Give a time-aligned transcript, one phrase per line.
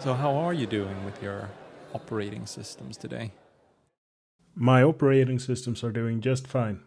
[0.00, 1.50] So, how are you doing with your
[1.94, 3.32] operating systems today?
[4.54, 6.80] My operating systems are doing just fine.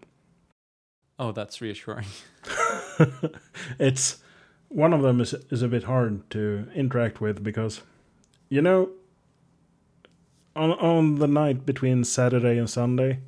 [1.19, 2.07] Oh, that's reassuring.
[3.79, 4.17] it's
[4.69, 7.81] one of them is is a bit hard to interact with because
[8.49, 8.89] you know
[10.55, 13.19] on on the night between Saturday and Sunday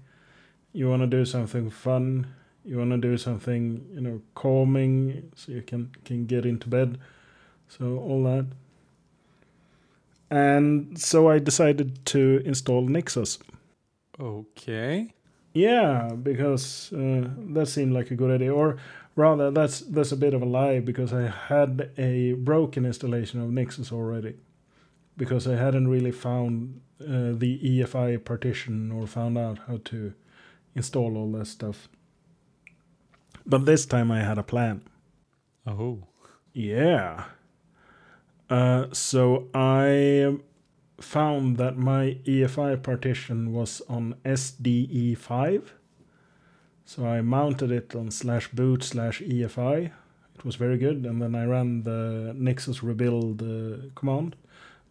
[0.74, 2.28] you want to do something fun
[2.64, 6.98] you want to do something you know calming so you can can get into bed
[7.68, 8.48] so all that
[10.30, 13.40] and so I decided to install Nixos
[14.20, 15.14] Okay.
[15.54, 18.78] yeah because uh, that seemed like a good idea or
[19.16, 23.50] rather that's that's a bit of a lie because I had a broken installation of
[23.50, 24.36] Nixos already
[25.18, 30.14] because I hadn't really found uh, the EFI partition or found out how to
[30.76, 31.88] install all that stuff.
[33.46, 34.82] But this time I had a plan.
[35.68, 36.00] Oh.
[36.54, 37.26] Yeah.
[38.50, 40.38] Uh, so I
[41.00, 45.64] found that my EFI partition was on SDE5.
[46.86, 49.92] So I mounted it on slash boot slash EFI.
[50.36, 51.06] It was very good.
[51.06, 54.36] And then I ran the NixOS rebuild uh, command,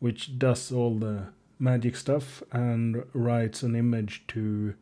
[0.00, 4.74] which does all the magic stuff and writes an image to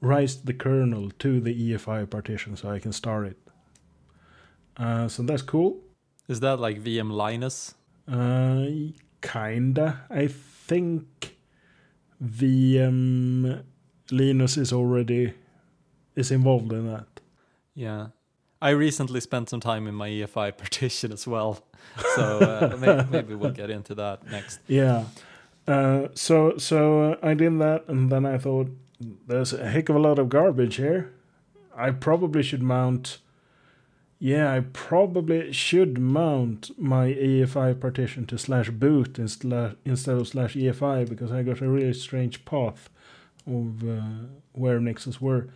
[0.00, 3.38] write the kernel to the EFI partition so I can start it.
[4.76, 5.80] Uh, so that's cool.
[6.28, 7.74] Is that like vmlinuz?
[8.10, 8.66] Uh,
[9.20, 10.00] kinda.
[10.10, 11.36] I think
[12.22, 13.62] VM
[14.10, 15.34] Linus is already
[16.16, 17.20] is involved in that.
[17.74, 18.08] Yeah.
[18.60, 21.62] I recently spent some time in my EFI partition as well.
[22.14, 24.60] So uh, maybe, maybe we'll get into that next.
[24.66, 25.04] Yeah.
[25.66, 28.68] Uh, so so uh, I did that, and then I thought
[29.26, 31.12] there's a heck of a lot of garbage here.
[31.76, 33.18] I probably should mount.
[34.20, 39.52] Yeah, I probably should mount my EFI partition to slash boot instead
[39.84, 42.90] of slash EFI because I got a really strange path
[43.46, 45.48] of uh, where NixOS were.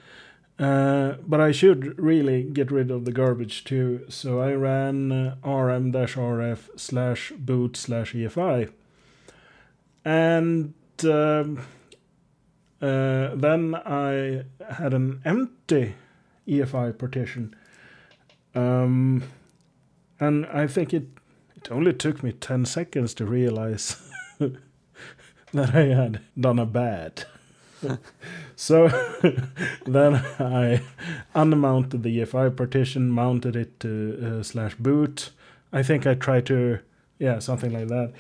[0.61, 4.07] Uh, but I should really get rid of the garbage too.
[4.09, 8.71] So I ran uh, rm-rf slash boot slash EFI.
[10.05, 11.59] And um,
[12.81, 15.95] uh, then I had an empty
[16.47, 17.57] EFI partition.
[18.55, 19.25] Um,
[20.21, 21.05] and I think it,
[21.57, 23.97] it only took me 10 seconds to realize
[24.39, 27.25] that I had done a bad.
[28.57, 28.89] so
[29.87, 30.83] then I
[31.35, 35.31] unmounted the EFI partition, mounted it to uh, slash boot.
[35.73, 36.81] I think I tried to,
[37.19, 38.13] yeah, something like that.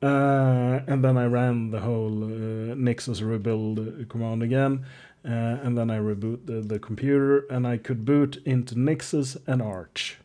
[0.00, 4.84] Uh, and then I ran the whole uh, NixOS rebuild command again.
[5.28, 9.60] Uh, and then I reboot the, the computer and I could boot into NixOS and
[9.60, 10.16] Arch.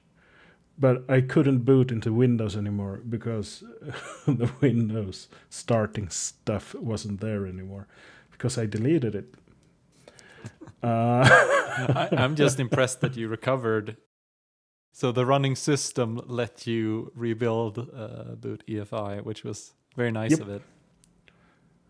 [0.79, 3.63] But I couldn't boot into Windows anymore because
[4.27, 7.87] the Windows starting stuff wasn't there anymore
[8.31, 9.33] because I deleted it.
[10.83, 13.95] Uh, I, I'm just impressed that you recovered.
[14.91, 20.39] So the running system let you rebuild uh, boot EFI, which was very nice Yep.
[20.41, 20.61] of it.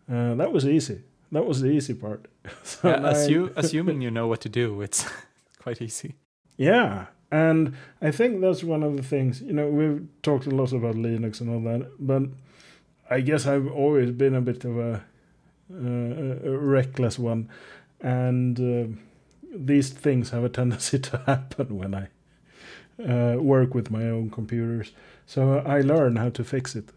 [0.08, 1.00] uh, that was easy.
[1.34, 2.26] That was the easy part.
[2.64, 5.04] So Yeah, I- assuming you know what to do, it's
[5.62, 6.14] quite easy.
[6.56, 9.40] Yeah, and I think that's one of the things.
[9.42, 12.22] You know, we've talked a lot about Linux and all that, but
[13.10, 15.02] I guess I've always been a bit of a,
[15.72, 17.48] uh, a reckless one,
[18.00, 18.86] and uh,
[19.66, 22.08] these things have a tendency to happen when I
[23.02, 24.92] uh, work with my own computers.
[25.26, 26.90] So I learn how to fix it.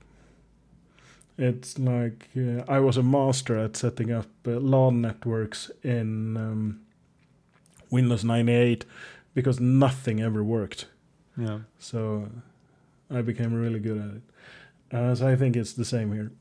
[1.37, 6.81] It's like uh, I was a master at setting up uh, LAN networks in um,
[7.91, 8.85] Windows 98
[9.35, 10.87] because nothing ever worked.
[11.37, 11.59] Yeah.
[11.77, 12.29] So
[13.11, 14.21] I became really good at it.
[14.97, 16.31] Uh, so I think it's the same here.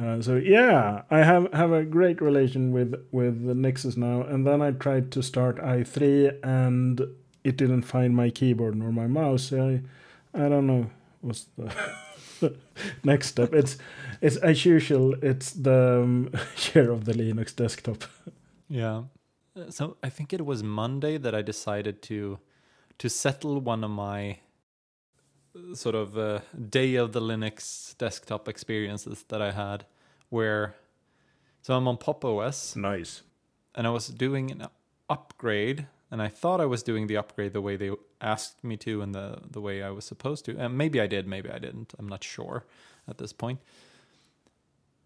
[0.00, 4.44] Uh, so yeah, I have have a great relation with with the NixOS now, and
[4.44, 7.00] then I tried to start i3, and
[7.44, 9.44] it didn't find my keyboard nor my mouse.
[9.44, 9.80] So
[10.34, 10.90] I, I don't know
[11.20, 11.72] what's the
[13.04, 13.52] next step.
[13.52, 13.76] It's
[14.20, 15.14] it's as usual.
[15.22, 18.04] It's the um, share of the Linux desktop.
[18.68, 19.02] Yeah.
[19.68, 22.38] So I think it was Monday that I decided to
[22.98, 24.38] to settle one of my
[25.54, 29.84] uh, sort of uh, day of the Linux desktop experiences that I had,
[30.30, 30.74] where
[31.62, 33.22] so I'm on Pop OS Nice.
[33.74, 34.66] and I was doing an
[35.08, 37.90] upgrade, and I thought I was doing the upgrade the way they
[38.20, 41.26] asked me to and the the way I was supposed to, and maybe I did,
[41.26, 41.92] maybe I didn't.
[41.98, 42.64] I'm not sure
[43.08, 43.58] at this point.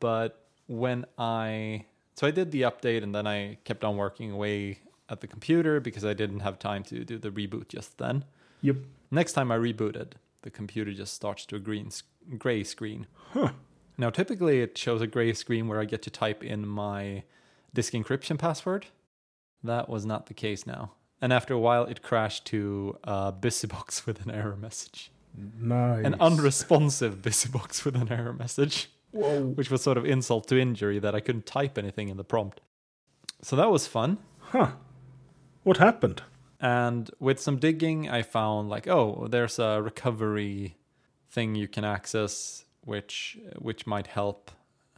[0.01, 4.81] But when I so I did the update and then I kept on working away
[5.09, 8.27] at the computer because I didn't have time to do the reboot just then.
[8.61, 8.77] Yep.
[9.11, 10.13] Next time I rebooted,
[10.43, 11.91] the computer just starts to a green
[12.37, 13.07] gray screen.
[13.33, 13.53] Huh.
[13.97, 17.23] Now, typically it shows a gray screen where I get to type in my
[17.73, 18.89] disk encryption password.
[19.65, 20.93] That was not the case now.
[21.21, 25.11] And after a while, it crashed to a BusyBox with an error message.
[25.37, 26.05] Nice.
[26.05, 29.43] An unresponsive BusyBox with an error message, Whoa.
[29.43, 32.61] which was sort of insult to injury that I couldn't type anything in the prompt.
[33.43, 34.19] So that was fun.
[34.39, 34.73] Huh.
[35.63, 36.23] What happened?
[36.61, 40.77] And with some digging, I found like, oh, there's a recovery
[41.31, 44.51] thing you can access, which which might help.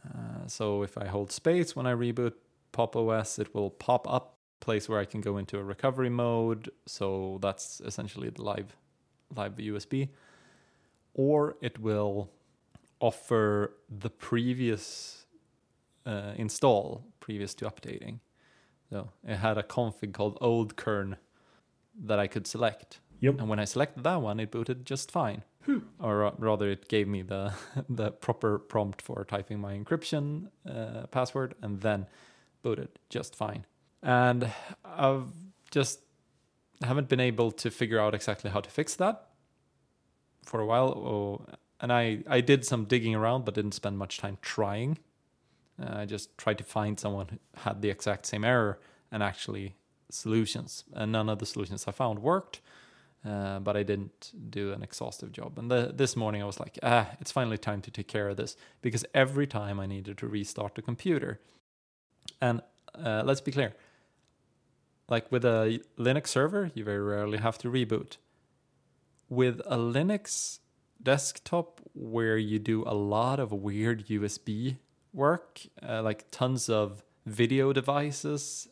[0.03, 2.33] Uh, so if I hold space when I reboot
[2.71, 6.69] Pop OS, it will pop up place where I can go into a recovery mode.
[6.85, 8.77] So that's essentially the live
[9.35, 10.09] live USB,
[11.13, 12.29] or it will
[12.99, 15.25] offer the previous
[16.05, 18.19] uh, install previous to updating.
[18.89, 21.17] So it had a config called old kern
[22.03, 22.99] that I could select.
[23.21, 23.39] Yep.
[23.39, 25.43] And when I selected that one, it booted just fine.
[25.99, 27.53] Or ra- rather, it gave me the
[27.89, 32.07] the proper prompt for typing my encryption uh, password, and then
[32.63, 33.65] booted just fine.
[34.03, 34.51] And
[34.83, 35.27] I've
[35.69, 35.99] just
[36.83, 39.27] haven't been able to figure out exactly how to fix that
[40.43, 40.89] for a while.
[40.89, 41.45] Oh,
[41.79, 44.97] and I I did some digging around, but didn't spend much time trying.
[45.81, 48.79] Uh, I just tried to find someone who had the exact same error
[49.11, 49.75] and actually
[50.09, 50.83] solutions.
[50.93, 52.61] And none of the solutions I found worked,
[53.25, 55.57] uh, but I didn't do an exhaustive job.
[55.57, 58.37] And the, this morning I was like, ah, it's finally time to take care of
[58.37, 61.39] this because every time I needed to restart the computer.
[62.39, 62.61] And
[62.93, 63.73] uh, let's be clear
[65.11, 68.15] like with a Linux server, you very rarely have to reboot.
[69.29, 70.59] With a Linux
[71.03, 74.77] desktop where you do a lot of weird USB
[75.13, 78.69] work, uh, like tons of video devices,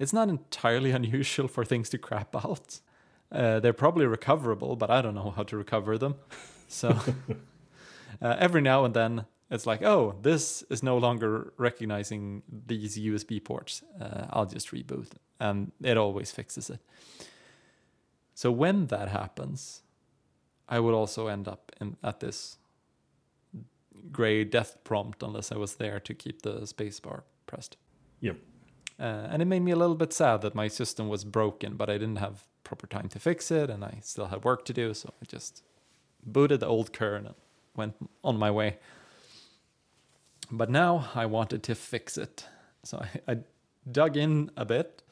[0.00, 2.80] it's not entirely unusual for things to crap out.
[3.30, 6.16] Uh, they're probably recoverable, but I don't know how to recover them.
[6.66, 6.88] So
[8.22, 13.42] uh, every now and then, it's like, oh, this is no longer recognizing these USB
[13.42, 13.82] ports.
[14.00, 15.08] Uh, I'll just reboot,
[15.40, 16.80] and it always fixes it.
[18.34, 19.82] So when that happens,
[20.68, 22.58] I would also end up in, at this
[24.12, 27.76] gray death prompt unless I was there to keep the spacebar pressed.
[28.20, 28.36] Yep.
[29.00, 31.88] Uh, and it made me a little bit sad that my system was broken, but
[31.88, 34.92] I didn't have proper time to fix it, and I still had work to do.
[34.92, 35.62] So I just
[36.24, 37.36] booted the old kernel and
[37.74, 38.78] went on my way.
[40.50, 42.46] But now I wanted to fix it,
[42.82, 43.38] so I, I
[43.90, 45.02] dug in a bit,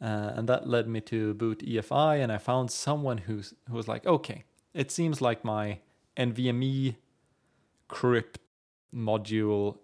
[0.00, 3.88] uh, and that led me to boot EFI, and I found someone who's who was
[3.88, 4.44] like, okay,
[4.74, 5.78] it seems like my
[6.16, 6.96] NVMe
[7.88, 8.38] crypt
[8.94, 9.78] module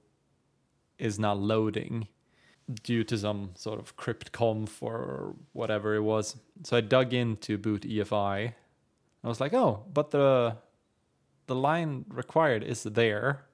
[0.98, 2.08] is not loading
[2.82, 6.36] due to some sort of crypt conf or whatever it was.
[6.64, 8.52] So I dug into boot EFI.
[9.24, 10.56] I was like, oh, but the
[11.46, 13.45] the line required is there.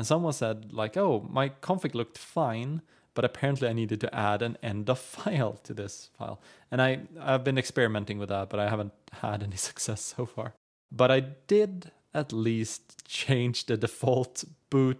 [0.00, 2.80] And someone said, like, oh, my config looked fine,
[3.12, 6.40] but apparently I needed to add an end of file to this file.
[6.70, 10.54] And I, I've been experimenting with that, but I haven't had any success so far.
[10.90, 14.98] But I did at least change the default boot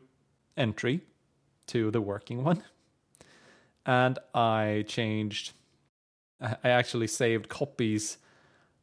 [0.54, 1.00] entry
[1.68, 2.62] to the working one.
[3.86, 5.52] And I changed,
[6.42, 8.18] I actually saved copies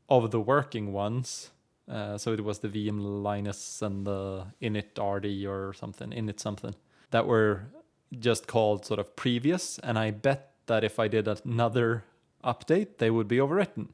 [0.09, 1.51] of the working ones.
[1.89, 6.75] Uh, so it was the vmlinuz and the initrd or something, init something
[7.11, 7.63] that were
[8.19, 9.79] just called sort of previous.
[9.79, 12.03] And I bet that if I did another
[12.43, 13.89] update, they would be overwritten.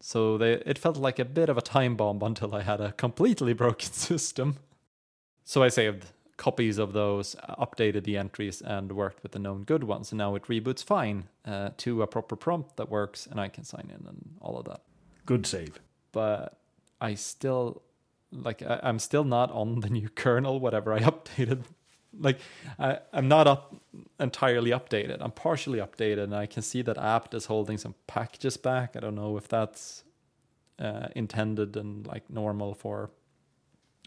[0.00, 2.92] So they, it felt like a bit of a time bomb until I had a
[2.92, 4.56] completely broken system.
[5.44, 6.06] So I saved
[6.36, 10.12] copies of those, updated the entries, and worked with the known good ones.
[10.12, 13.64] And now it reboots fine uh, to a proper prompt that works, and I can
[13.64, 14.82] sign in and all of that.
[15.26, 15.80] Good save.
[16.12, 16.57] But
[17.00, 17.82] I still,
[18.32, 21.64] like, I, I'm still not on the new kernel, whatever I updated.
[22.18, 22.40] Like,
[22.78, 23.76] I, I'm not up
[24.18, 25.18] entirely updated.
[25.20, 28.96] I'm partially updated, and I can see that apt is holding some packages back.
[28.96, 30.04] I don't know if that's
[30.78, 33.10] uh, intended and like normal for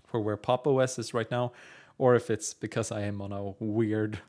[0.07, 1.53] for where Pop OS is right now,
[1.97, 4.19] or if it's because I am on a weird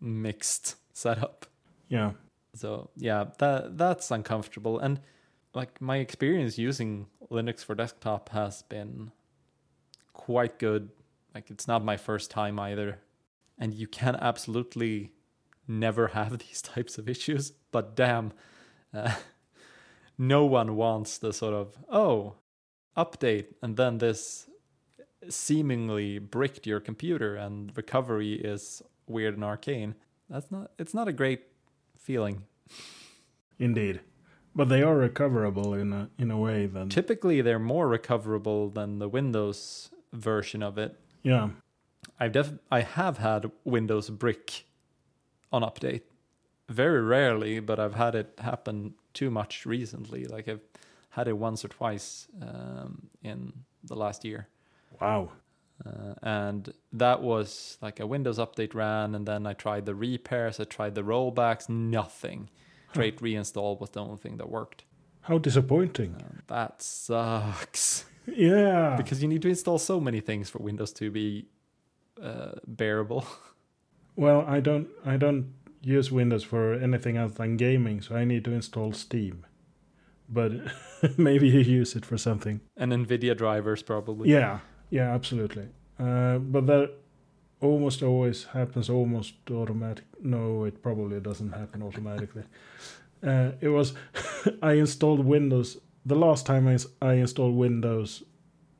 [0.00, 1.46] mixed setup.
[1.88, 2.12] Yeah.
[2.54, 4.78] So yeah, that that's uncomfortable.
[4.78, 5.00] And
[5.54, 9.10] like my experience using Linux for desktop has been
[10.12, 10.90] quite good.
[11.34, 13.00] Like it's not my first time either.
[13.58, 15.12] And you can absolutely
[15.66, 17.52] never have these types of issues.
[17.70, 18.32] But damn,
[18.94, 19.14] uh,
[20.18, 22.34] no one wants the sort of oh
[22.96, 24.46] update and then this
[25.28, 29.94] seemingly bricked your computer and recovery is weird and arcane.
[30.28, 30.70] That's not.
[30.78, 31.42] It's not a great
[31.96, 32.44] feeling.
[33.58, 34.00] Indeed.
[34.54, 38.98] But they are recoverable in a in a way that Typically, they're more recoverable than
[38.98, 40.98] the Windows version of it.
[41.22, 41.50] Yeah.
[42.20, 44.66] I've def- I have had Windows Brick
[45.52, 46.02] on update.
[46.68, 50.24] Very rarely, but I've had it happen too much recently.
[50.26, 50.60] Like I've
[51.10, 53.52] had it once or twice um, in
[53.84, 54.48] the last year.
[55.00, 55.32] Wow.
[55.84, 60.60] Uh, and that was like a Windows update ran, and then I tried the repairs,
[60.60, 62.50] I tried the rollbacks, nothing.
[62.92, 64.84] Straight reinstall was the only thing that worked.
[65.22, 66.14] How disappointing.
[66.16, 68.96] Uh, that sucks Yeah.
[68.96, 71.46] because you need to install so many things for Windows to be
[72.22, 73.24] uh, bearable.
[74.14, 78.44] Well, I don't I don't use Windows for anything else than gaming, so I need
[78.44, 79.46] to install Steam.
[80.28, 80.52] But
[81.16, 82.60] maybe you use it for something.
[82.76, 84.28] and NVIDIA drivers probably.
[84.28, 84.58] Yeah,
[84.90, 85.68] yeah, absolutely.
[85.98, 86.90] Uh, but that
[87.62, 90.04] almost always happens almost automatic.
[90.22, 92.42] No, it probably doesn't happen automatically.
[93.26, 93.94] uh, it was
[94.62, 95.78] I installed Windows.
[96.04, 98.22] The last time I, I installed Windows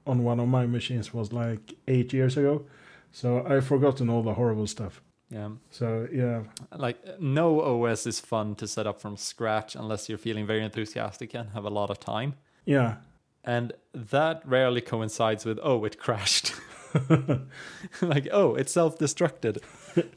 [0.06, 2.64] on one of my machines was like eight years ago,
[3.12, 5.00] so I've forgotten all the horrible stuff.
[5.30, 5.50] Yeah.
[5.70, 6.42] So yeah,
[6.76, 11.34] Like no OS is fun to set up from scratch unless you're feeling very enthusiastic
[11.34, 12.34] and have a lot of time.
[12.66, 12.96] yeah,
[13.44, 16.52] And that rarely coincides with, oh, it crashed.
[18.02, 19.62] like, oh, it's self destructed.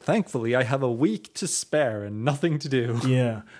[0.00, 3.42] Thankfully, I have a week to spare and nothing to do, yeah.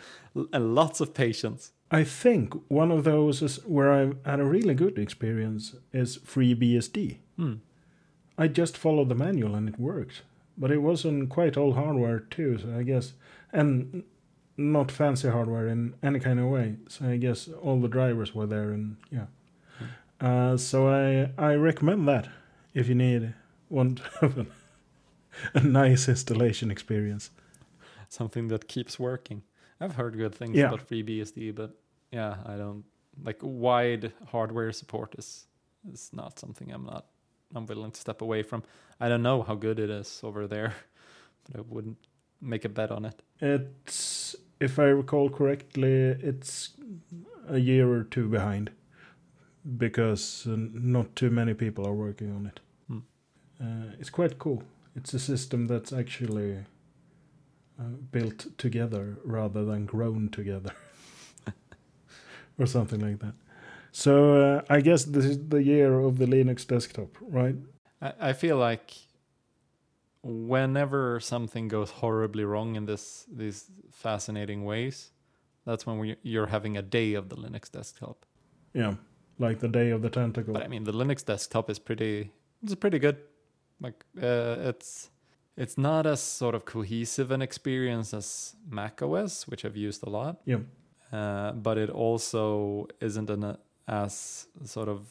[0.52, 1.72] And lots of patience.
[1.90, 7.16] I think one of those is where I had a really good experience is FreeBSD.
[7.36, 7.54] Hmm.
[8.36, 10.22] I just followed the manual and it worked.
[10.58, 13.14] But it was on quite old hardware too, so I guess,
[13.52, 14.04] and
[14.56, 16.76] not fancy hardware in any kind of way.
[16.88, 19.26] So I guess all the drivers were there, and yeah.
[20.18, 22.28] Uh, so I I recommend that
[22.76, 23.34] if you need
[23.68, 24.46] want to have a,
[25.54, 27.30] a nice installation experience.
[28.08, 29.42] Something that keeps working.
[29.80, 30.68] I've heard good things Yeah.
[30.68, 31.70] about FreeBSD, but
[32.12, 32.84] yeah, I don't
[33.24, 35.46] like wide hardware support is
[35.92, 37.04] is not something I'm not
[37.54, 38.62] I'm willing to step away from.
[39.00, 40.72] I don't know how good it is over there,
[41.44, 41.98] but I wouldn't
[42.40, 43.22] make a bet on it.
[43.40, 45.92] It's if I recall correctly,
[46.30, 46.70] it's
[47.48, 48.70] a year or two behind
[49.78, 52.60] because not too many people are working on it.
[53.60, 54.62] Uh, it's quite cool.
[54.94, 56.58] It's a system that's actually
[57.78, 60.72] uh, built together rather than grown together,
[62.58, 63.34] or something like that.
[63.92, 67.56] So uh, I guess this is the year of the Linux desktop, right?
[68.00, 68.94] I, I feel like
[70.22, 75.12] whenever something goes horribly wrong in this these fascinating ways,
[75.64, 78.26] that's when we, you're having a day of the Linux desktop.
[78.74, 78.94] Yeah,
[79.38, 80.54] like the day of the tentacle.
[80.54, 82.32] But I mean, the Linux desktop is pretty.
[82.62, 83.18] It's pretty good.
[83.80, 85.10] Like uh, it's
[85.56, 90.10] it's not as sort of cohesive an experience as Mac OS, which I've used a
[90.10, 90.40] lot.
[90.44, 90.58] Yeah.
[91.12, 93.56] Uh, but it also isn't an,
[93.88, 95.06] as sort of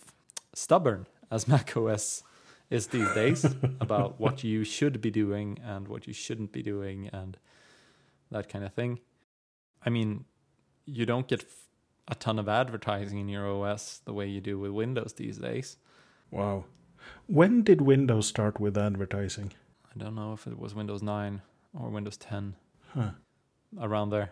[0.53, 2.24] stubborn as Mac OS
[2.69, 3.45] is these days
[3.79, 7.38] about what you should be doing and what you shouldn't be doing and
[8.31, 9.00] that kind of thing.
[9.86, 10.25] I mean,
[10.86, 11.67] you don't get f-
[12.07, 15.77] a ton of advertising in your OS the way you do with Windows these days.
[16.31, 16.65] Wow.
[17.27, 19.51] When did Windows start with advertising?
[19.93, 21.41] I don't know if it was Windows 9
[21.74, 22.55] or Windows 10
[22.93, 23.12] Huh.
[23.79, 24.31] around there.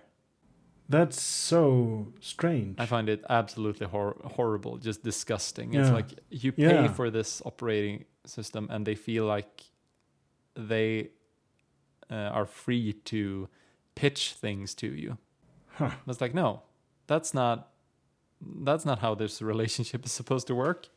[0.89, 2.75] That's so strange.
[2.79, 5.73] I find it absolutely hor- horrible, just disgusting.
[5.73, 6.87] It's like you pay Yeah.
[6.93, 9.63] for this operating system and they feel like
[10.55, 11.09] they
[12.11, 13.47] uh, are free to
[13.95, 15.17] pitch things to you.
[15.75, 15.91] Huh.
[16.07, 16.61] It's like no,
[17.07, 17.69] that's not
[18.63, 20.89] that's not how this relationship is supposed to work.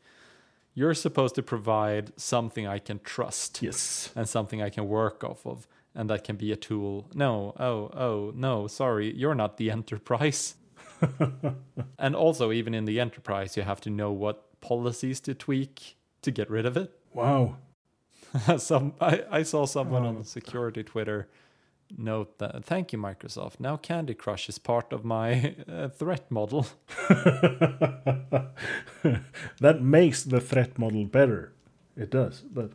[0.77, 4.11] You're supposed to provide something I can trust Yes.
[4.15, 7.07] and something I can work off of, and that can be a tool.
[7.15, 10.53] No, oh, oh, no, sorry, you're not the enterprise.
[11.97, 16.29] and also, even in the enterprise, you have to know what policies to tweak to
[16.29, 16.91] get rid of it.
[17.11, 17.55] Wow.
[18.57, 20.09] Some I, I saw someone Oh.
[20.09, 21.27] on security Twitter
[21.95, 23.59] note that thank you Microsoft.
[23.59, 26.67] Now Candy Crush is part of my uh, threat model.
[29.61, 31.53] that makes the threat model better.
[31.95, 32.71] It does, but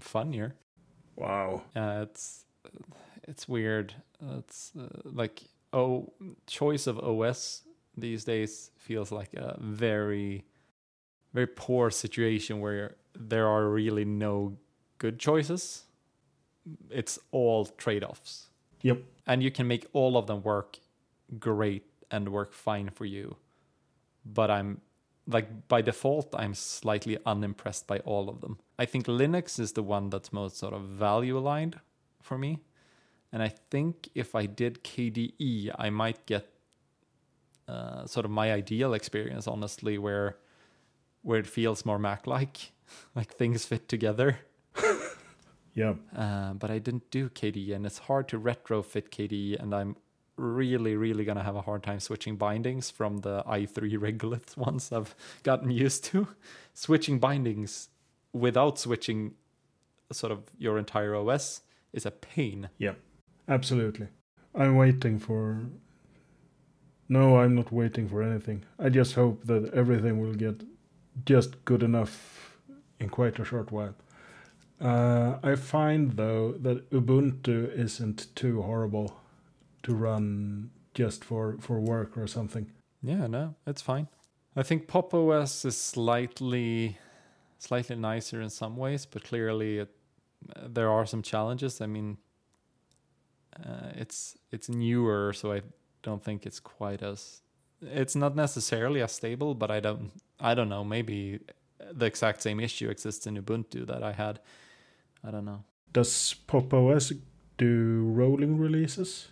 [0.00, 0.54] Funnier.
[1.16, 1.62] wow.
[1.76, 2.44] Yeah, it's
[3.24, 3.94] it's weird.
[4.38, 5.42] It's uh, like
[5.72, 6.12] oh,
[6.46, 7.62] choice of OS
[7.96, 10.44] these days feels like a very
[11.34, 14.56] very poor situation where there are really no
[14.98, 15.84] good choices.
[16.90, 18.48] It's all trade-offs.
[18.82, 19.02] Yep.
[19.26, 20.78] And you can make all of them work
[21.38, 23.36] great and work fine for you.
[24.24, 24.80] But I'm
[25.28, 28.58] like by default I'm slightly unimpressed by all of them.
[28.78, 31.78] I think Linux is the one that's most sort of value aligned
[32.20, 32.60] for me.
[33.32, 36.48] And I think if I did KDE, I might get
[37.68, 40.36] uh, sort of my ideal experience, honestly, where
[41.22, 42.72] where it feels more Mac-like.
[43.14, 44.40] like things fit together.
[45.74, 45.94] Yeah.
[46.14, 49.96] Uh, but I didn't do KDE, and it's hard to retrofit KDE, and I'm
[50.36, 55.14] really, really gonna have a hard time switching bindings from the i3 regolith ones I've
[55.42, 56.28] gotten used to.
[56.74, 57.88] Switching bindings
[58.32, 59.34] without switching
[60.10, 61.62] sort of your entire OS
[61.92, 62.68] is a pain.
[62.78, 62.94] Yeah,
[63.48, 64.08] absolutely.
[64.54, 65.60] I'm waiting for.
[67.08, 68.64] No, I'm not waiting for anything.
[68.78, 70.62] I just hope that everything will get
[71.26, 72.58] just good enough
[73.00, 73.94] in quite a short while.
[74.82, 79.16] Uh, I find, though, that Ubuntu isn't too horrible
[79.84, 82.66] to run just for, for work or something.
[83.02, 84.08] Yeah, no, it's fine.
[84.56, 86.98] I think Pop OS is slightly
[87.58, 89.94] slightly nicer in some ways, but clearly it,
[90.66, 91.80] there are some challenges.
[91.80, 92.18] I mean,
[93.64, 95.62] uh, it's it's newer, so I
[96.02, 97.40] don't think it's quite as
[97.80, 100.10] it's not necessarily as stable, but I don't
[100.40, 100.84] I don't know.
[100.84, 101.40] Maybe
[101.92, 104.40] the exact same issue exists in Ubuntu that I had.
[105.24, 105.64] I don't know.
[105.92, 107.12] Does Pop OS
[107.58, 109.28] do rolling releases?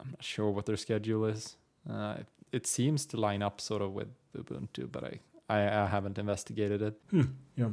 [0.00, 1.56] I'm not sure what their schedule is.
[1.88, 5.86] Uh, it, it seems to line up sort of with Ubuntu, but I, I, I
[5.86, 7.00] haven't investigated it.
[7.10, 7.22] Hmm.
[7.56, 7.70] Yeah.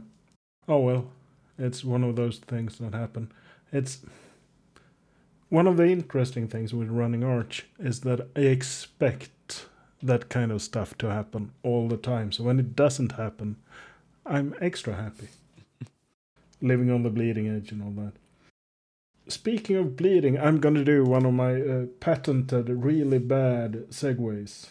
[0.67, 1.11] Oh well,
[1.57, 3.31] it's one of those things that happen.
[3.71, 3.99] It's
[5.49, 9.67] one of the interesting things with running Arch is that I expect
[10.01, 12.31] that kind of stuff to happen all the time.
[12.31, 13.57] So when it doesn't happen,
[14.25, 15.29] I'm extra happy.
[16.65, 18.13] Living on the bleeding edge and all that.
[19.27, 24.65] Speaking of bleeding, I'm going to do one of my uh, patented really bad segues.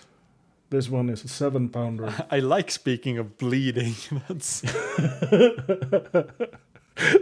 [0.70, 2.12] This one is a seven pounder.
[2.32, 3.94] I like speaking of bleeding.
[4.28, 4.62] That's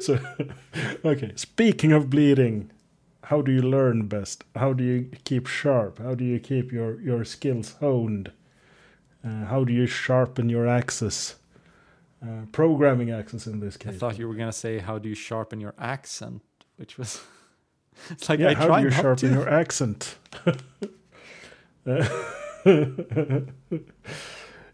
[0.00, 0.18] so,
[1.04, 1.32] okay.
[1.36, 2.70] Speaking of bleeding,
[3.24, 4.44] how do you learn best?
[4.56, 5.98] How do you keep sharp?
[5.98, 8.32] How do you keep your, your skills honed?
[9.22, 11.36] Uh, how do you sharpen your axis?
[12.22, 13.94] Uh, programming axis in this case.
[13.94, 16.42] I thought you were gonna say how do you sharpen your accent,
[16.76, 17.20] which was
[18.10, 19.34] it's like yeah, I how do you sharpen to.
[19.34, 20.16] your accent?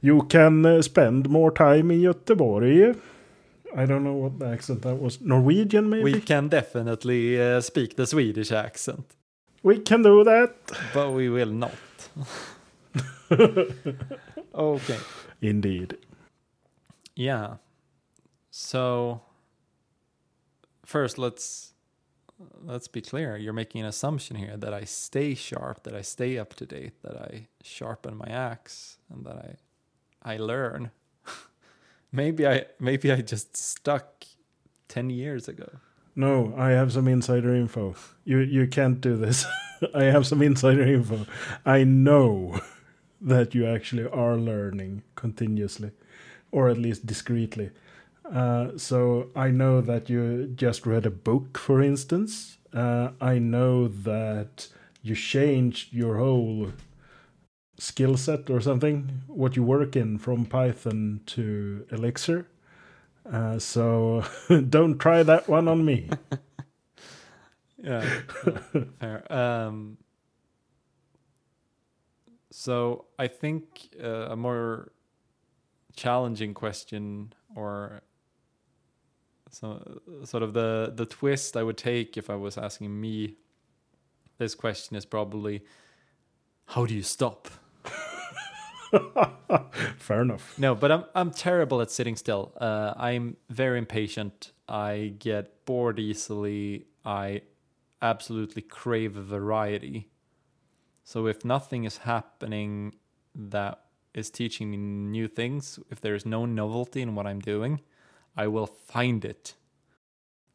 [0.00, 2.96] You can uh, spend more time in Göteborg.
[3.76, 5.20] I don't know what the accent that was.
[5.20, 6.04] Norwegian, maybe?
[6.04, 9.16] We can definitely uh, speak the Swedish accent,
[9.62, 10.54] we can do that.
[10.94, 11.74] but we will not.
[14.54, 14.98] okay.
[15.42, 15.96] Indeed.
[17.18, 17.56] Yeah.
[18.52, 19.22] So
[20.86, 21.72] first let's
[22.62, 23.36] let's be clear.
[23.36, 27.02] You're making an assumption here that I stay sharp, that I stay up to date,
[27.02, 30.92] that I sharpen my axe and that I I learn.
[32.12, 34.24] maybe I maybe I just stuck
[34.86, 35.68] 10 years ago.
[36.14, 37.96] No, I have some insider info.
[38.24, 39.44] You you can't do this.
[39.92, 41.26] I have some insider info.
[41.66, 42.60] I know
[43.20, 45.90] that you actually are learning continuously,
[46.52, 47.70] or at least discreetly.
[48.30, 52.58] Uh, so I know that you just read a book, for instance.
[52.72, 54.68] Uh, I know that
[55.02, 56.72] you changed your whole
[57.78, 62.46] skill set or something, what you work in from Python to Elixir.
[63.30, 64.24] Uh, so
[64.68, 66.10] don't try that one on me.
[67.78, 68.22] Yeah.
[68.98, 69.32] fair.
[69.32, 69.98] Um,
[72.50, 74.92] so I think uh, a more
[75.98, 78.02] challenging question, or
[79.50, 83.34] so sort of the the twist I would take if I was asking me
[84.38, 85.64] this question is probably,
[86.66, 87.48] how do you stop?
[89.98, 90.56] Fair enough.
[90.58, 92.52] No, but I'm I'm terrible at sitting still.
[92.60, 94.52] Uh, I'm very impatient.
[94.68, 96.86] I get bored easily.
[97.04, 97.42] I
[98.00, 100.08] absolutely crave a variety.
[101.02, 102.94] So if nothing is happening
[103.34, 107.80] that is teaching me new things, if there is no novelty in what I'm doing,
[108.36, 109.54] I will find it,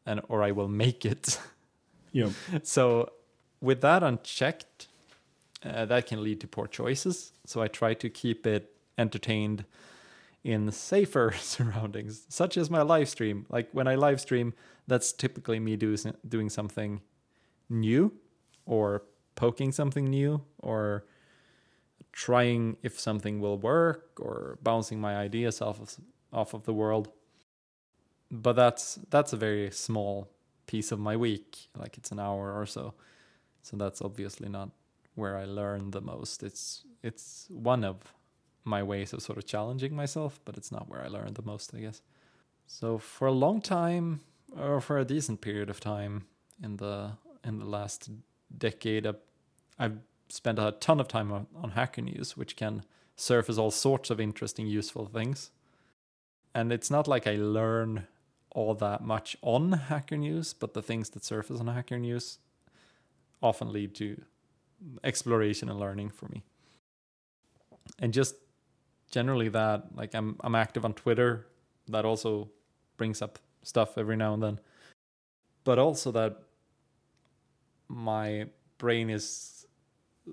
[0.06, 1.38] and or I will make it.
[2.12, 2.30] Yeah.
[2.62, 3.10] so
[3.60, 4.88] with that unchecked,
[5.64, 7.32] uh, that can lead to poor choices.
[7.46, 9.64] So I try to keep it entertained
[10.42, 13.46] in safer surroundings, such as my live stream.
[13.48, 14.54] Like when I live stream,
[14.86, 15.96] that's typically me do,
[16.28, 17.00] doing something
[17.70, 18.12] new
[18.66, 19.02] or
[19.34, 21.04] poking something new or
[22.14, 25.96] trying if something will work or bouncing my ideas off of,
[26.32, 27.08] off of the world.
[28.30, 30.30] But that's that's a very small
[30.66, 32.94] piece of my week, like it's an hour or so.
[33.62, 34.70] So that's obviously not
[35.16, 36.42] where I learn the most.
[36.42, 37.96] It's it's one of
[38.64, 41.74] my ways of sort of challenging myself, but it's not where I learn the most,
[41.74, 42.00] I guess.
[42.66, 44.20] So for a long time,
[44.56, 46.26] or for a decent period of time
[46.62, 47.10] in the
[47.44, 48.08] in the last
[48.56, 49.22] decade, I've,
[49.78, 52.84] I've spent a ton of time on, on Hacker News, which can
[53.16, 55.50] surface all sorts of interesting, useful things.
[56.54, 58.06] and it's not like I learn
[58.50, 62.38] all that much on Hacker News, but the things that surface on Hacker News
[63.42, 64.22] often lead to
[65.02, 66.42] exploration and learning for me.
[67.98, 68.36] And just
[69.10, 71.46] generally that, like I'm I'm active on Twitter,
[71.88, 72.48] that also
[72.96, 74.60] brings up stuff every now and then.
[75.64, 76.38] But also that
[77.88, 78.46] my
[78.78, 79.63] brain is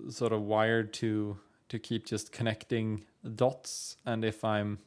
[0.09, 1.37] sort of wired to
[1.69, 3.97] to keep just connecting dots.
[4.05, 4.79] And if i'm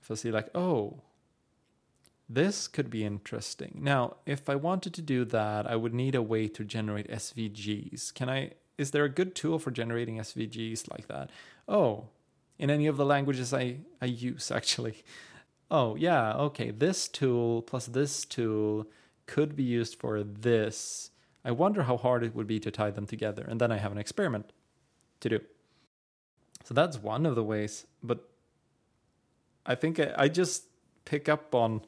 [0.00, 1.02] if i see like oh
[2.30, 3.80] this could be interesting.
[3.82, 8.12] Now if i wanted to do that i would need a way to generate svgs
[8.14, 11.30] can i is there a good tool for generating svgs like that?
[11.66, 12.08] Oh
[12.58, 15.02] in any of the languages i i use actually.
[15.70, 18.86] Oh yeah okay this tool plus this tool
[19.26, 21.10] could be used for this
[21.48, 23.42] I wonder how hard it would be to tie them together.
[23.42, 24.52] And then I have an experiment
[25.20, 25.40] to do.
[26.62, 27.86] So that's one of the ways.
[28.02, 28.28] But
[29.64, 30.64] I think I, just
[31.06, 31.80] pick up on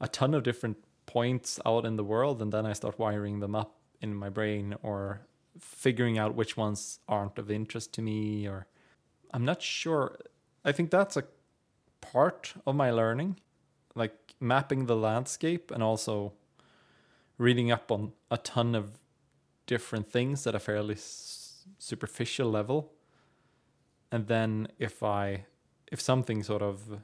[0.00, 3.54] a ton of different points out in the world and then I start wiring them
[3.54, 5.20] up in my brain or
[5.60, 8.66] figuring out which ones aren't of interest to me or
[9.32, 10.16] I'm not sure.
[10.64, 11.24] I think that's a
[12.00, 13.38] part of my learning,
[13.94, 16.32] like mapping the landscape and also
[17.38, 18.98] reading up on a ton of
[19.66, 22.92] different things at a fairly s- superficial level.
[24.10, 25.46] And then if i
[25.90, 27.00] if something sort of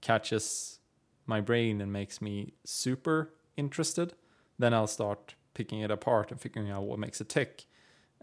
[0.00, 0.80] catches
[1.26, 4.14] my brain and makes me super interested
[4.58, 7.64] then i'll start picking it apart and figuring out what makes it tick.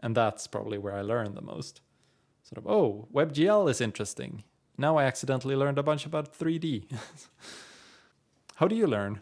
[0.02, 1.82] And that's probably where i learn the most.
[2.44, 4.44] Sort of oh webgl is interesting.
[4.78, 6.86] Now i accidentally learned a bunch about 3d
[8.56, 9.22] how do you learn?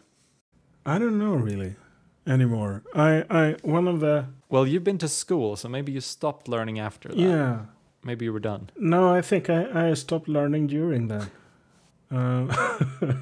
[0.86, 1.76] I don't know really
[2.26, 2.82] anymore.
[2.94, 4.26] I, I, one of the.
[4.48, 7.18] Well, you've been to school, so maybe you stopped learning after that.
[7.18, 7.60] Yeah.
[8.04, 8.70] Maybe you were done.
[8.76, 11.28] No, I think I, I stopped learning during that.
[12.10, 12.46] Uh,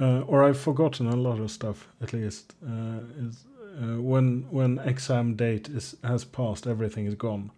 [0.00, 2.54] uh, or I've forgotten a lot of stuff, at least.
[2.66, 3.44] Uh, is,
[3.80, 7.50] uh, when when exam date is has passed, everything is gone.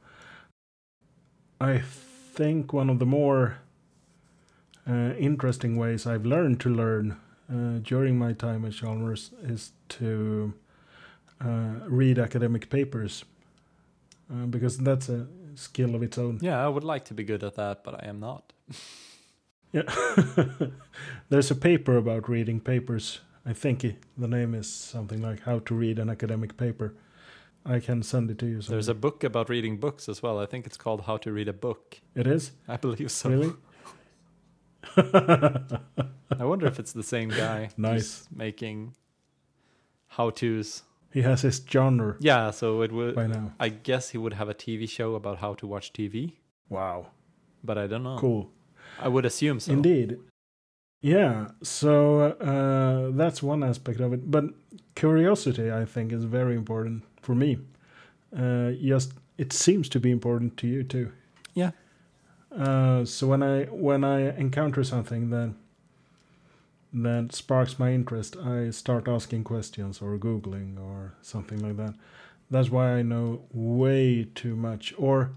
[1.60, 3.58] I think one of the more
[4.88, 7.16] uh, interesting ways I've learned to learn
[7.52, 10.54] uh, during my time at Chalmers is to
[11.44, 13.24] uh, read academic papers
[14.32, 16.38] uh, because that's a skill of its own.
[16.40, 18.52] Yeah, I would like to be good at that, but I am not.
[19.72, 19.82] yeah,
[21.28, 23.20] there's a paper about reading papers.
[23.44, 23.84] I think
[24.16, 26.94] the name is something like "How to Read an Academic Paper."
[27.64, 28.60] I can send it to you.
[28.60, 30.40] There's a book about reading books as well.
[30.40, 32.00] I think it's called How to Read a Book.
[32.14, 32.52] It is.
[32.66, 33.30] I believe so.
[33.30, 33.52] Really?
[34.96, 37.70] I wonder if it's the same guy.
[37.76, 38.28] Nice.
[38.34, 38.94] Making
[40.08, 40.82] how to's.
[41.12, 42.16] He has his genre.
[42.20, 43.14] Yeah, so it would.
[43.14, 43.52] By now.
[43.60, 46.34] I guess he would have a TV show about how to watch TV.
[46.68, 47.08] Wow.
[47.62, 48.16] But I don't know.
[48.18, 48.50] Cool.
[48.98, 49.72] I would assume so.
[49.72, 50.18] Indeed.
[51.00, 51.48] Yeah.
[51.62, 54.30] So uh, that's one aspect of it.
[54.30, 54.44] But
[54.94, 57.58] curiosity, I think, is very important for me.
[58.36, 61.12] Uh, just it seems to be important to you too.
[62.56, 65.54] Uh, so when I when I encounter something that
[66.92, 71.94] that sparks my interest, I start asking questions or googling or something like that.
[72.50, 75.30] That's why I know way too much, or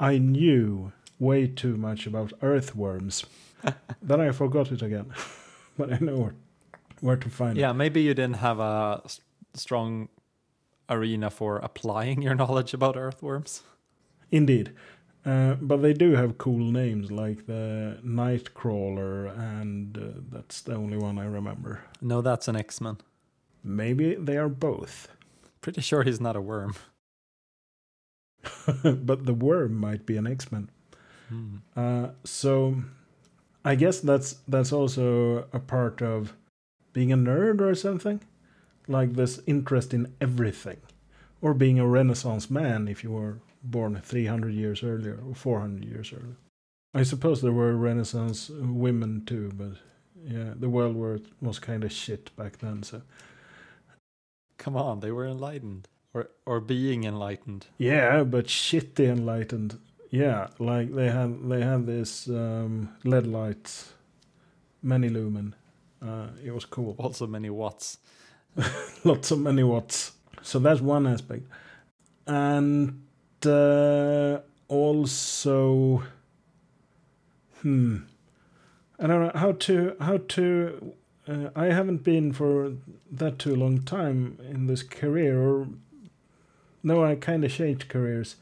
[0.00, 3.24] I knew way too much about earthworms.
[4.02, 5.12] then I forgot it again,
[5.78, 6.34] but I know where,
[7.00, 7.68] where to find yeah, it.
[7.68, 9.02] Yeah, maybe you didn't have a
[9.54, 10.08] strong
[10.88, 13.62] arena for applying your knowledge about earthworms.
[14.32, 14.72] Indeed.
[15.24, 20.96] Uh, but they do have cool names like the Nightcrawler, and uh, that's the only
[20.96, 21.82] one I remember.
[22.00, 22.96] No, that's an X Men.
[23.62, 25.08] Maybe they are both.
[25.60, 26.74] Pretty sure he's not a worm.
[28.82, 30.70] but the worm might be an X Men.
[31.28, 31.56] Hmm.
[31.76, 32.82] Uh, so,
[33.64, 36.34] I guess that's that's also a part of
[36.94, 38.20] being a nerd or something,
[38.88, 40.78] like this interest in everything,
[41.42, 46.12] or being a Renaissance man if you were born 300 years earlier or 400 years
[46.12, 46.36] earlier.
[46.94, 49.72] I suppose there were Renaissance women too, but
[50.24, 50.96] yeah, the world
[51.40, 52.82] was kind of shit back then.
[52.82, 53.02] So,
[54.58, 57.66] come on, they were enlightened or or being enlightened.
[57.78, 59.78] Yeah, but shit, shitty enlightened.
[60.10, 63.92] Yeah, like they had they had this um, LED lights,
[64.82, 65.54] many lumen.
[66.02, 66.96] Uh, it was cool.
[66.98, 67.98] Also many watts.
[69.04, 70.12] Lots of many watts.
[70.42, 71.46] So that's one aspect,
[72.26, 73.02] and
[74.68, 76.02] also,
[77.60, 77.98] hmm,
[78.98, 80.94] I don't know how to how to.
[81.28, 82.72] Uh, I haven't been for
[83.12, 85.68] that too long time in this career, or
[86.82, 88.36] no, I kind of changed careers,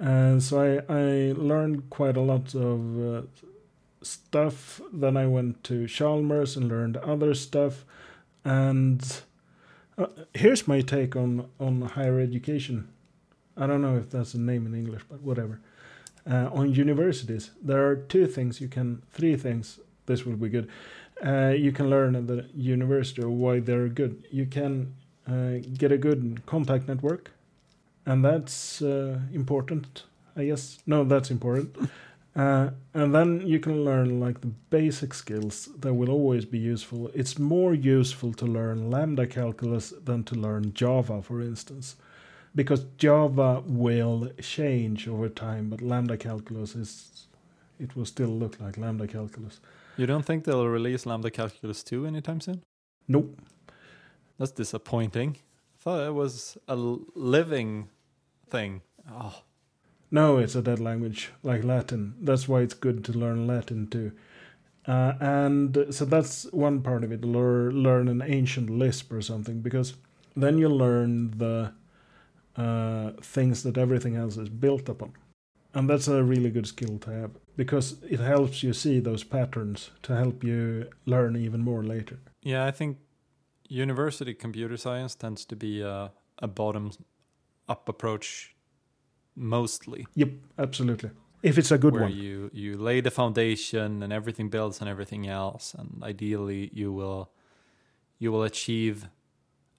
[0.00, 3.22] uh, so I I learned quite a lot of uh,
[4.04, 4.80] stuff.
[4.92, 7.84] Then I went to Chalmers and learned other stuff.
[8.44, 9.22] And
[9.96, 12.88] uh, here's my take on on higher education.
[13.56, 15.60] I don't know if that's a name in English, but whatever.
[16.28, 19.78] Uh, on universities, there are two things you can, three things.
[20.06, 20.68] This will be good.
[21.24, 24.26] Uh, you can learn at the university or why they're good.
[24.30, 24.94] You can
[25.28, 27.30] uh, get a good contact network,
[28.06, 30.04] and that's uh, important.
[30.36, 31.76] I guess no, that's important.
[32.36, 37.08] Uh, and then you can learn like the basic skills that will always be useful.
[37.14, 41.94] It's more useful to learn lambda calculus than to learn Java, for instance,
[42.54, 47.26] because Java will change over time, but lambda calculus is
[47.80, 49.60] it will still look like lambda calculus.
[49.96, 52.62] You don't think they'll release Lambda Calculus 2 anytime soon?
[53.06, 53.40] Nope.
[54.38, 55.36] That's disappointing.
[55.38, 57.88] I thought it was a living
[58.50, 58.82] thing.
[59.08, 59.42] Oh,
[60.10, 62.14] No, it's a dead language like Latin.
[62.20, 64.12] That's why it's good to learn Latin too.
[64.86, 67.24] Uh, and so that's one part of it.
[67.24, 69.94] Learn, learn an ancient Lisp or something, because
[70.36, 71.72] then you learn the
[72.56, 75.12] uh, things that everything else is built upon.
[75.74, 79.90] And that's a really good skill to have because it helps you see those patterns
[80.02, 82.18] to help you learn even more later.
[82.42, 82.64] yeah.
[82.64, 82.98] I think
[83.68, 86.92] university computer science tends to be a, a bottom
[87.68, 88.54] up approach
[89.34, 90.06] mostly.
[90.14, 91.10] Yep, absolutely.
[91.42, 92.12] If it's a good where one.
[92.12, 97.30] you you lay the foundation and everything builds on everything else and ideally you will
[98.18, 99.08] you will achieve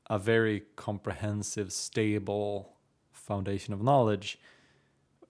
[0.09, 2.73] a very comprehensive stable
[3.11, 4.39] foundation of knowledge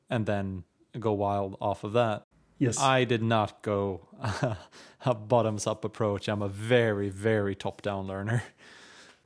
[0.09, 0.63] and then
[0.99, 2.23] go wild off of that
[2.57, 2.79] yes.
[2.79, 4.07] i did not go
[5.05, 8.43] a bottoms up approach i'm a very very top down learner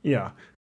[0.01, 0.31] yeah.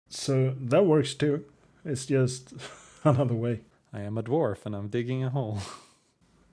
[0.09, 1.45] So that works too.
[1.85, 2.55] It's just
[3.05, 3.61] another way.
[3.93, 5.59] i am a dwarf and i'm digging a hole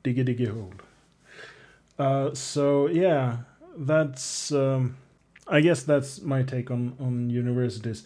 [0.04, 0.74] diggy diggy hole.
[1.98, 3.38] Uh, so yeah,
[3.78, 4.98] that's um,
[5.50, 8.04] I guess that's my take on on universities.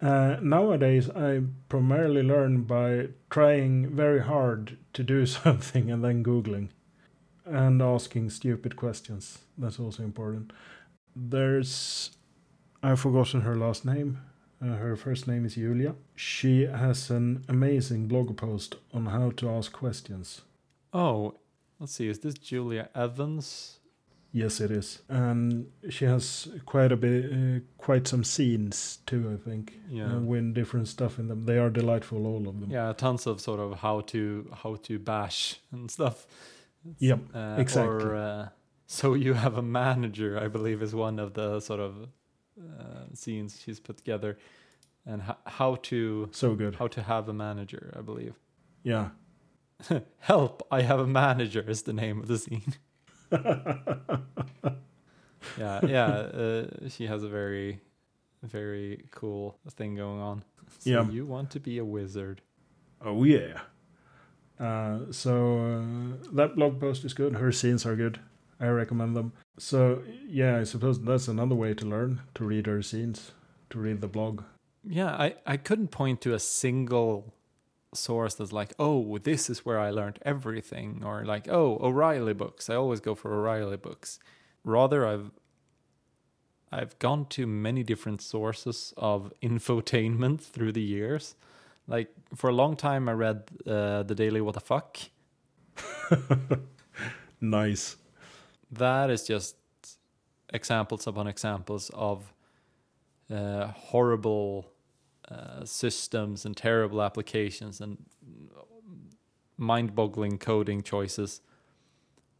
[0.00, 6.68] Uh, nowadays, I primarily learn by trying very hard to do something and then googling
[7.44, 9.38] and asking stupid questions.
[9.56, 10.52] That's also important.
[11.16, 12.10] There's
[12.82, 14.20] I've forgotten her last name.
[14.62, 15.94] Uh, her first name is Julia.
[16.16, 20.42] She has an amazing blog post on how to ask questions.
[20.92, 21.34] oh
[21.80, 23.77] let's see is this julia evans
[24.30, 29.30] Yes, it is, and she has quite a bit, uh, quite some zines too.
[29.32, 30.16] I think, Yeah.
[30.16, 31.46] uh, with different stuff in them.
[31.46, 32.70] They are delightful, all of them.
[32.70, 36.26] yeah tons of sort of how to how to bash and stuff
[36.98, 38.04] Yep, uh, exactly.
[38.04, 38.48] or uh,
[38.86, 41.92] so you have a manager i believe is one of the sort of
[42.58, 44.36] uh, zines she's put together
[45.06, 46.74] and ho- how to So good.
[46.76, 48.34] how to have a manager i believe
[48.84, 49.08] Yeah.
[50.18, 52.74] help i have a manager is the name of the zine
[55.58, 57.80] yeah yeah uh, she has a very
[58.42, 60.42] very cool thing going on
[60.78, 61.08] so Yeah.
[61.10, 62.40] you want to be a wizard
[63.04, 63.60] oh yeah.
[64.60, 67.34] Uh, so uh, that blog post is good.
[67.36, 68.18] Her zines are good.
[68.58, 69.32] I recommend them.
[69.56, 73.30] So yeah, I suppose that's another way to learn to read her zines,
[73.70, 74.42] to read the blog.
[74.82, 77.32] Yeah, I, I couldn't point to a single
[77.94, 82.68] source that's like, oh, this is where I learned everything, or like, oh, O'Reilly books.
[82.68, 84.18] I always go for O'Reilly books.
[84.64, 85.30] Rather, I've
[86.70, 91.34] I've gone to many different sources of infotainment through the years.
[91.86, 94.98] Like for a long time, I read uh, the Daily What the Fuck.
[97.40, 97.96] Nice.
[98.70, 99.56] That is just
[100.52, 102.32] examples upon examples of
[103.32, 104.66] uh, horrible
[105.30, 107.98] uh, systems and terrible applications and
[109.56, 111.40] mind-boggling coding choices,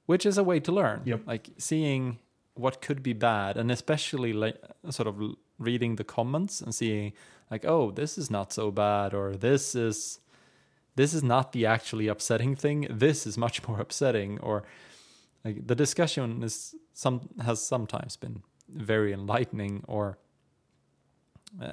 [0.06, 1.02] which is a way to learn.
[1.04, 1.22] Yep.
[1.26, 2.18] Like seeing
[2.54, 4.56] what could be bad, and especially like
[4.90, 5.20] sort of
[5.58, 7.12] reading the comments and seeing
[7.50, 10.20] like, oh, this is not so bad, or this is
[10.96, 12.86] this is not the actually upsetting thing.
[12.90, 14.64] This is much more upsetting, or
[15.44, 20.18] like the discussion is some has sometimes been very enlightening or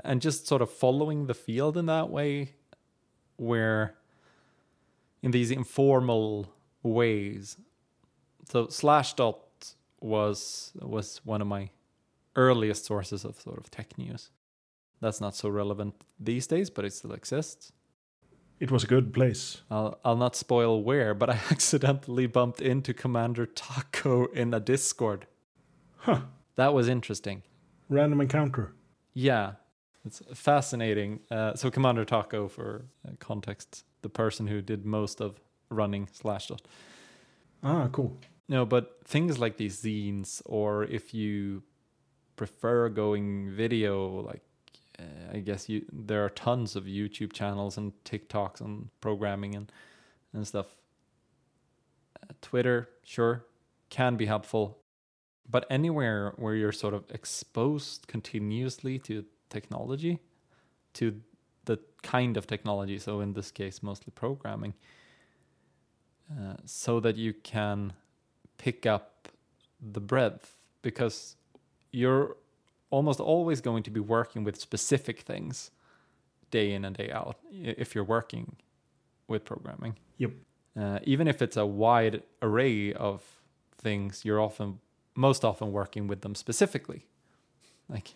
[0.03, 2.53] and just sort of following the field in that way
[3.38, 3.95] where
[5.21, 7.57] in these informal ways
[8.49, 9.35] so slashdot
[9.99, 11.69] was was one of my
[12.35, 14.29] earliest sources of sort of tech news
[15.01, 17.71] that's not so relevant these days but it still exists
[18.59, 19.63] It was a good place.
[19.69, 25.27] I'll I'll not spoil where, but I accidentally bumped into Commander Taco in a Discord.
[25.97, 26.21] Huh.
[26.55, 27.43] That was interesting.
[27.89, 28.71] Random encounter.
[29.13, 29.55] Yeah,
[30.05, 31.19] it's fascinating.
[31.31, 35.39] Uh, so Commander Taco, for uh, context, the person who did most of
[35.69, 36.61] running Slashdot.
[37.63, 38.17] Ah, cool.
[38.47, 41.63] No, but things like these zines, or if you
[42.35, 44.41] prefer going video, like
[44.99, 49.71] uh, I guess you there are tons of YouTube channels and TikToks on programming and
[50.31, 50.67] and stuff.
[52.21, 53.45] Uh, Twitter, sure,
[53.89, 54.77] can be helpful,
[55.49, 59.25] but anywhere where you're sort of exposed continuously to
[59.57, 60.13] technology,
[60.93, 61.05] to
[61.65, 64.73] the kind of technology, so in this case, mostly programming,
[66.31, 67.93] uh, so that you can
[68.57, 69.05] pick up
[69.95, 70.45] the breadth
[70.81, 71.35] because
[71.91, 72.37] you're
[72.89, 75.71] almost always going to be working with specific things
[76.51, 78.55] day in and day out if you're working
[79.27, 79.93] with programming.
[80.17, 80.31] Yep.
[80.81, 83.23] Uh, even if it's a wide array of
[83.77, 84.79] things, you're often
[85.15, 87.05] most often working with them specifically.
[87.89, 88.15] Like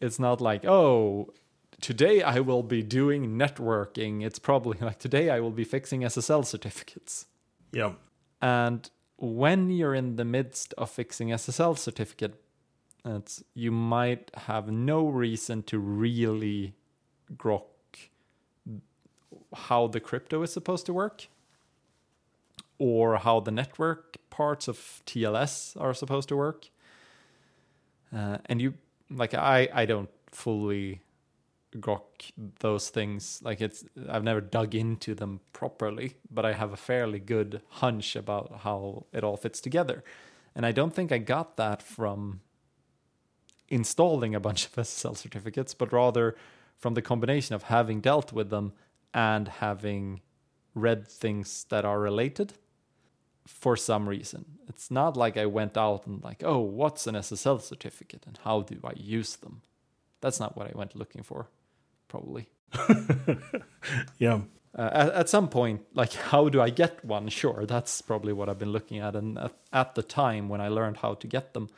[0.00, 1.32] it's not like, oh,
[1.80, 4.24] today I will be doing networking.
[4.24, 7.26] It's probably like today I will be fixing SSL certificates.
[7.72, 7.92] Yeah.
[8.42, 12.42] And when you're in the midst of fixing SSL certificate,
[13.54, 16.74] you might have no reason to really
[17.34, 17.62] grok
[19.54, 21.28] how the crypto is supposed to work
[22.78, 26.68] or how the network parts of TLS are supposed to work.
[28.14, 28.74] Uh, and you
[29.10, 31.00] like I I don't fully
[31.76, 36.76] grok those things like it's I've never dug into them properly, but I have a
[36.76, 40.02] fairly good hunch about how it all fits together.
[40.54, 42.40] And I don't think I got that from
[43.68, 46.36] installing a bunch of SSL certificates, but rather
[46.76, 48.72] from the combination of having dealt with them
[49.14, 50.20] and having
[50.74, 52.54] read things that are related
[53.46, 54.44] for some reason.
[54.68, 58.62] It's not like I went out and like, oh, what's an SSL certificate and how
[58.62, 59.62] do I use them?
[60.20, 61.48] That's not what I went looking for,
[62.08, 62.48] probably.
[64.18, 64.40] yeah.
[64.78, 67.28] Uh, at, at, some point, like, how do I get one?
[67.28, 69.16] Sure, that's probably what I've been looking at.
[69.16, 71.68] And at, at the time when I learned how to get them,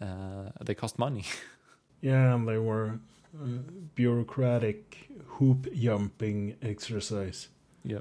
[0.00, 1.24] uh, they cost money.
[2.00, 2.98] yeah, and they were
[3.40, 3.46] uh,
[3.94, 7.48] bureaucratic hoop jumping exercise.
[7.84, 8.00] Yeah.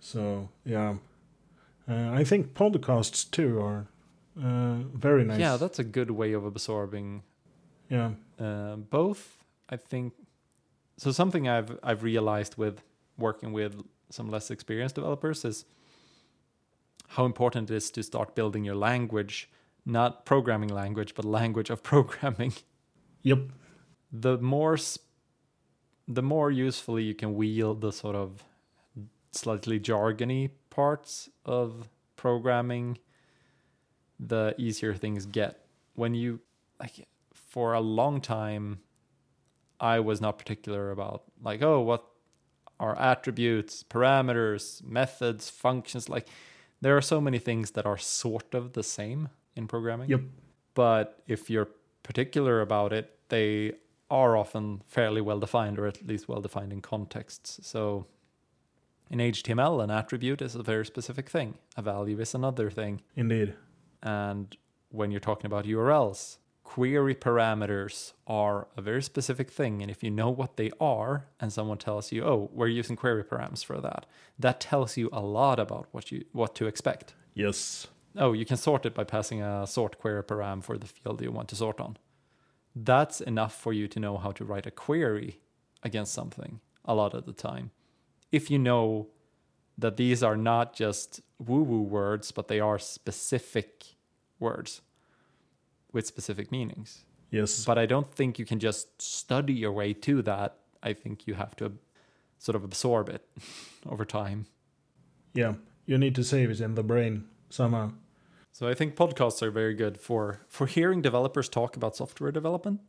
[0.00, 0.96] So yeah,
[1.88, 3.86] uh, I think podcasts too are
[4.42, 5.38] uh, very nice.
[5.40, 7.22] Yeah, that's a good way of absorbing.
[7.88, 8.10] Yeah.
[8.38, 10.12] Uh, both, I think.
[10.98, 12.82] So something I've I've realized with
[13.18, 15.64] working with some less experienced developers is
[17.08, 19.48] how important it is to start building your language,
[19.84, 22.52] not programming language, but language of programming.
[23.22, 23.40] Yep.
[24.12, 25.04] The more sp-
[26.08, 28.44] the more usefully you can wield the sort of
[29.36, 32.98] slightly jargony parts of programming,
[34.18, 35.66] the easier things get.
[35.94, 36.40] When you
[36.80, 38.80] like for a long time
[39.80, 42.04] I was not particular about like oh what
[42.78, 46.28] are attributes, parameters, methods, functions like
[46.80, 50.10] there are so many things that are sort of the same in programming.
[50.10, 50.20] Yep.
[50.74, 51.68] But if you're
[52.02, 53.72] particular about it, they
[54.10, 57.58] are often fairly well defined or at least well defined in contexts.
[57.66, 58.06] So
[59.10, 63.02] in HTML, an attribute is a very specific thing, a value is another thing.
[63.14, 63.54] Indeed.
[64.02, 64.56] And
[64.90, 69.82] when you're talking about URLs, query parameters are a very specific thing.
[69.82, 73.22] And if you know what they are, and someone tells you, oh, we're using query
[73.22, 74.06] params for that,
[74.38, 77.14] that tells you a lot about what you what to expect.
[77.34, 77.86] Yes.
[78.16, 81.30] Oh, you can sort it by passing a sort query param for the field you
[81.30, 81.98] want to sort on.
[82.74, 85.40] That's enough for you to know how to write a query
[85.82, 87.70] against something a lot of the time
[88.32, 89.08] if you know
[89.78, 93.96] that these are not just woo woo words, but they are specific
[94.38, 94.80] words
[95.92, 97.04] with specific meanings.
[97.30, 97.64] Yes.
[97.64, 100.58] But I don't think you can just study your way to that.
[100.82, 101.72] I think you have to
[102.38, 103.26] sort of absorb it
[103.88, 104.46] over time.
[105.34, 107.92] Yeah, you need to save it in the brain somehow.
[108.52, 112.80] So I think podcasts are very good for for hearing developers talk about software development.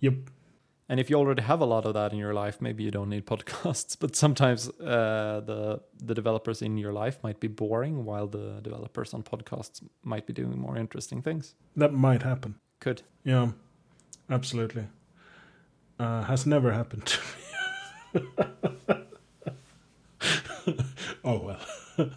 [0.00, 0.14] Yep.
[0.90, 3.08] And if you already have a lot of that in your life, maybe you don't
[3.08, 3.96] need podcasts.
[3.98, 9.14] But sometimes uh, the the developers in your life might be boring, while the developers
[9.14, 11.54] on podcasts might be doing more interesting things.
[11.76, 12.56] That might happen.
[12.80, 13.02] Could.
[13.24, 13.52] Yeah,
[14.28, 14.88] absolutely.
[16.00, 17.20] Uh, has never happened to
[18.14, 18.14] me.
[21.24, 21.60] oh well.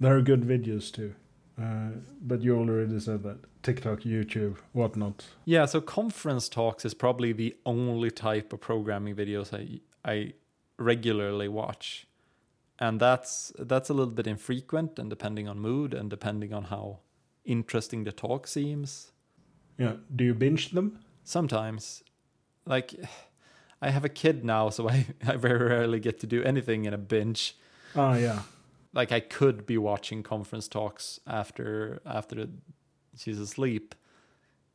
[0.00, 1.14] there are good videos too.
[1.60, 1.90] Uh,
[2.20, 5.26] but you already said that TikTok, YouTube, whatnot.
[5.44, 10.34] Yeah, so conference talks is probably the only type of programming videos I I
[10.78, 12.06] regularly watch,
[12.78, 17.00] and that's that's a little bit infrequent and depending on mood and depending on how
[17.44, 19.10] interesting the talk seems.
[19.78, 21.00] Yeah, do you binge them?
[21.24, 22.04] Sometimes,
[22.66, 22.94] like
[23.82, 26.94] I have a kid now, so I I very rarely get to do anything in
[26.94, 27.56] a binge.
[27.96, 28.42] Oh yeah
[28.98, 32.48] like I could be watching conference talks after after
[33.16, 33.94] she's asleep,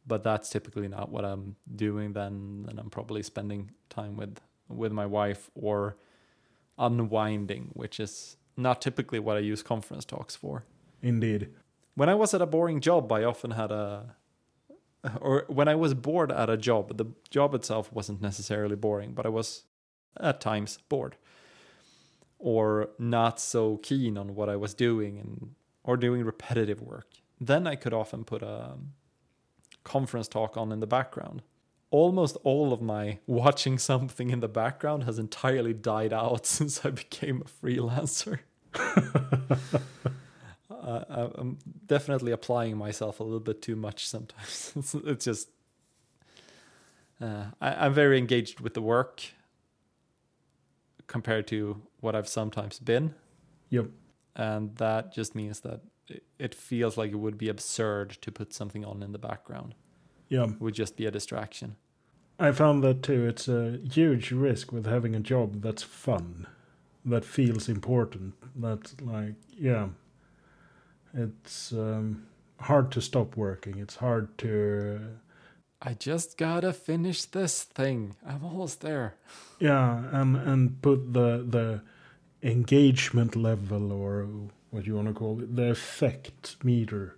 [0.07, 2.13] but that's typically not what I'm doing.
[2.13, 5.97] Then, then I'm probably spending time with with my wife or
[6.78, 10.63] unwinding, which is not typically what I use conference talks for.
[11.01, 11.49] Indeed.
[11.95, 14.15] When I was at a boring job, I often had a
[15.19, 19.26] or when I was bored at a job, the job itself wasn't necessarily boring, but
[19.26, 19.65] I was
[20.17, 21.17] at times bored
[22.44, 27.08] or not so keen on what I was doing and or doing repetitive work.
[27.39, 28.74] Then I could often put a
[29.86, 31.41] conference talk on in the background.
[31.89, 36.89] Almost all of my watching something in the background has entirely died out since I
[36.89, 38.39] became a freelancer.
[40.70, 44.74] uh, I'm definitely applying myself a little bit too much sometimes.
[44.76, 45.50] it's, it's just
[47.22, 49.24] uh, I, I'm very engaged with the work
[51.08, 53.16] compared to what I've sometimes been.
[53.70, 53.88] Yep.
[54.36, 55.82] And that just means that
[56.38, 59.76] it feels like it would be absurd to put something on in the background.
[60.30, 60.45] Yeah.
[60.45, 61.76] It would just be a distraction.
[62.39, 63.28] I found that too.
[63.28, 66.47] It's a huge risk with having a job that's fun,
[67.06, 68.34] that feels important.
[68.56, 69.89] That's like, yeah,
[71.14, 72.26] it's um,
[72.60, 73.78] hard to stop working.
[73.78, 74.99] It's hard to.
[75.82, 78.16] I just gotta finish this thing.
[78.26, 79.16] I'm almost there.
[79.60, 81.82] Yeah, and and put the the
[82.44, 84.28] engagement level or
[84.70, 87.18] what you want to call it, the effect meter,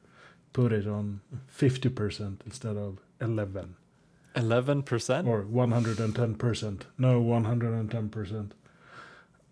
[0.53, 3.75] put it on fifty percent instead of eleven.
[4.35, 6.85] Eleven percent or one hundred and ten percent.
[6.97, 8.53] No, one hundred and ten percent.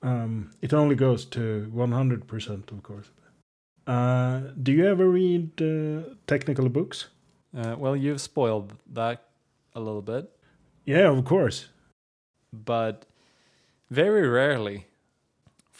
[0.01, 3.09] Um, it only goes to one hundred percent, of course.
[3.87, 7.07] Uh, do you ever read uh, technical books?
[7.57, 9.23] Uh, well, you've spoiled that
[9.75, 10.29] a little bit.
[10.85, 11.69] Yeah, of course.
[12.51, 13.05] But
[13.89, 14.87] very rarely.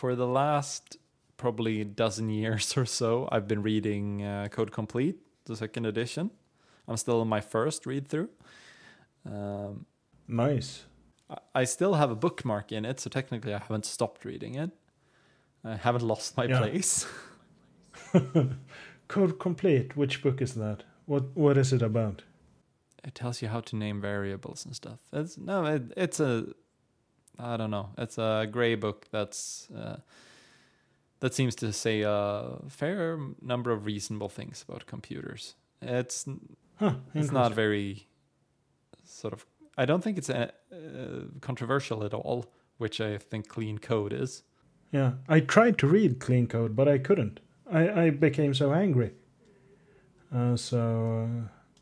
[0.04, 0.98] For the last
[1.38, 6.30] probably dozen years or so, I've been reading uh, Code Complete, the second edition.
[6.90, 8.28] I'm still on my first read through.
[9.26, 9.86] Um,
[10.28, 10.84] nice.
[11.56, 14.72] I still have a bookmark in it, so technically I haven't stopped reading it.
[15.64, 16.58] I haven't lost my yeah.
[16.58, 17.08] place.
[19.08, 19.96] Code Complete.
[19.96, 20.84] Which book is that?
[21.06, 22.24] What What is it about?
[23.06, 25.00] It tells you how to name variables and stuff.
[25.14, 26.48] It's no, it, it's a,
[27.40, 27.90] I don't know.
[27.98, 29.98] It's a gray book that's uh,
[31.20, 35.56] that seems to say a fair number of reasonable things about computers.
[35.82, 36.26] It's
[36.76, 38.08] huh, it's not very
[39.06, 39.46] sort of.
[39.78, 42.46] I don't think it's a, uh, controversial at all,
[42.78, 44.44] which I think Clean Code is.
[44.92, 47.40] Yeah, I tried to read Clean Code, but I couldn't.
[47.72, 49.14] I, I became so angry.
[50.34, 51.30] Uh, so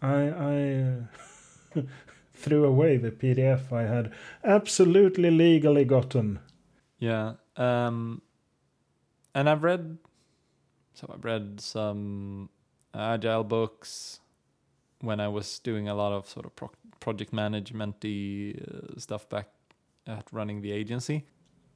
[0.01, 1.81] uh, I, I uh,
[2.41, 4.11] threw away the PDF I had
[4.43, 6.39] absolutely legally gotten.
[6.99, 7.33] Yeah.
[7.57, 8.21] Um,
[9.33, 9.97] and I've read,
[10.93, 12.49] so I've read some
[12.93, 14.19] agile books
[14.99, 19.47] when I was doing a lot of sort of pro- project management uh, stuff back
[20.07, 21.25] at running the agency.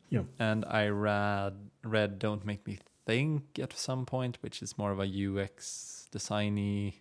[0.10, 0.24] Yeah.
[0.40, 1.54] And I read
[1.84, 6.94] read Don't Make Me think at some point, which is more of a UX designy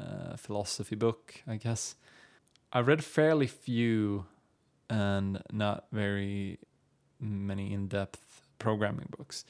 [0.00, 1.96] uh, philosophy book, I guess.
[2.72, 4.26] I read fairly few
[4.88, 6.60] and not very
[7.18, 9.44] many in-depth programming books.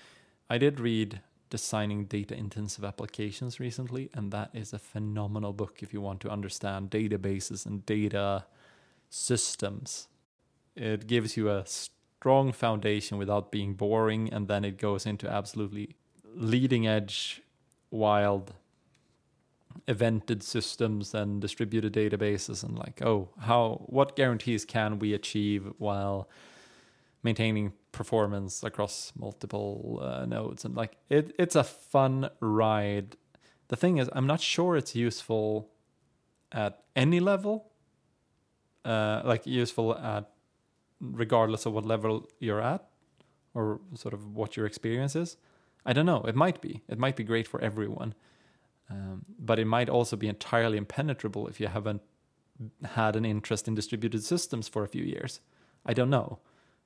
[0.49, 5.93] I did read Designing Data Intensive Applications recently, and that is a phenomenal book if
[5.93, 8.47] you want to understand databases and data
[9.11, 10.09] systems.
[10.75, 15.97] It gives you a strong foundation without being boring, and then it goes into absolutely
[16.35, 17.43] leading edge,
[17.91, 18.55] wild,
[19.87, 26.29] evented systems and distributed databases, and like, oh, how what guarantees can we achieve while
[27.23, 30.65] maintaining performance across multiple uh, nodes?
[30.65, 33.17] And like, it it's a fun ride.
[33.69, 35.71] The thing is, I'm not sure it's useful
[36.53, 37.67] at any level.
[38.85, 40.31] Uh, like useful at
[41.01, 42.89] regardless of what level you're at
[43.53, 45.37] or sort of what your experience is.
[45.85, 46.23] I don't know.
[46.23, 46.83] It might be.
[46.89, 48.15] It might be great for everyone.
[48.91, 52.03] Um, but it might also be entirely impenetrable if you haven't
[52.85, 55.41] had an interest in distributed systems for a few years.
[55.87, 56.39] I don't know.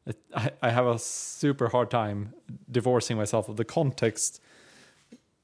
[0.07, 2.35] It, I, I have a super hard time
[2.71, 4.41] divorcing myself of the context,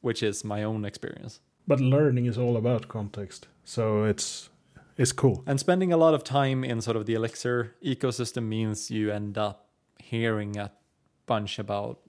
[0.02, 1.40] which is my own experience.
[1.66, 3.48] But learning is all about context.
[3.64, 4.50] So it's
[4.96, 5.42] it's cool.
[5.46, 9.38] And spending a lot of time in sort of the Elixir ecosystem means you end
[9.38, 10.72] up hearing a
[11.26, 12.00] bunch about,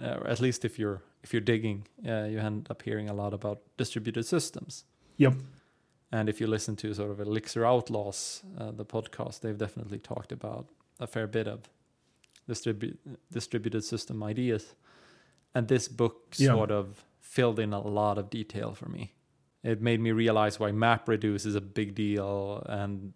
[0.00, 3.32] uh, at least if you're if you're digging, uh, you end up hearing a lot
[3.32, 4.84] about distributed systems.
[5.18, 5.34] Yep.
[6.10, 10.32] And if you listen to sort of Elixir Outlaws, uh, the podcast, they've definitely talked
[10.32, 10.66] about
[11.00, 11.68] a fair bit of
[12.48, 12.96] distribu-
[13.30, 14.74] distributed system ideas.
[15.54, 19.12] and this book sort of filled in a lot of detail for me.
[19.62, 23.12] It made me realize why MapReduce is a big deal and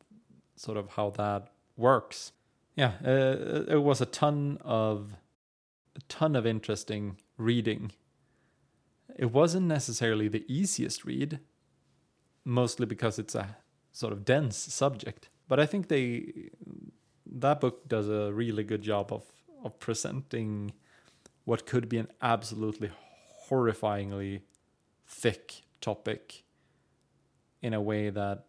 [0.54, 2.32] sort of how that works.
[2.76, 5.16] Yeah, uh, it was a ton of
[5.96, 7.93] a ton of interesting reading.
[9.16, 11.41] It wasn't necessarily the easiest read,
[12.45, 13.57] mostly because it's a
[13.93, 15.28] sort of dense subject.
[15.49, 16.51] But I think they
[17.26, 19.24] that book does a really good job of
[19.64, 20.72] of presenting
[21.45, 22.91] what could be an absolutely
[23.49, 24.43] horrifyingly
[25.07, 26.45] thick topic
[27.62, 28.47] in a way that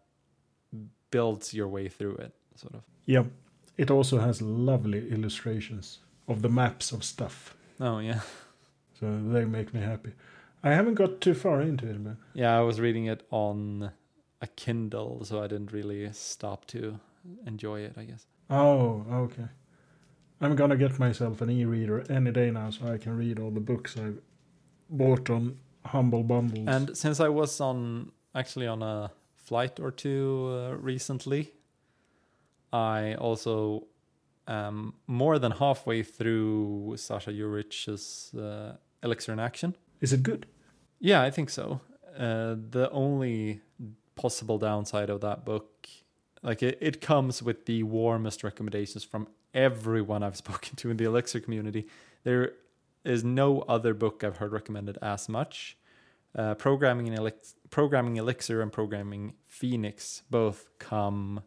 [1.10, 3.24] builds your way through it sort of Yeah.
[3.76, 7.54] It also has lovely illustrations of the maps of stuff.
[7.80, 8.20] oh yeah
[8.98, 10.12] So they make me happy.
[10.62, 13.92] I haven't got too far into it, but yeah i was reading it on
[14.42, 16.98] a kindle so i didn't really stop to
[17.46, 19.48] enjoy it i guess oh, okay.
[20.40, 23.60] I'm gonna get myself an e-reader any day now, so I can read all the
[23.60, 24.20] books I've
[24.88, 26.66] bought on Humble Bundles.
[26.68, 31.52] and since i was on actually on a flight or two uh, recently
[32.72, 33.86] i also
[34.46, 40.46] am more than halfway through sasha Jurić's uh, elixir in action is it good?
[41.00, 41.80] Yeah, I think so.
[42.16, 43.60] Uh, the only
[44.14, 45.88] possible downside of that book,
[46.42, 51.04] like it, it comes with the warmest recommendations from everyone I've spoken to in the
[51.04, 51.86] Elixir community.
[52.24, 52.52] There
[53.04, 55.76] is no other book I've heard recommended as much.
[56.36, 61.42] Uh, programming in Elix- programming Elixir and programming Phoenix both come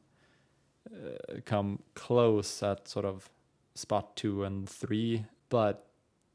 [0.91, 3.30] uh, come close at sort of
[3.76, 5.88] spot two and three, but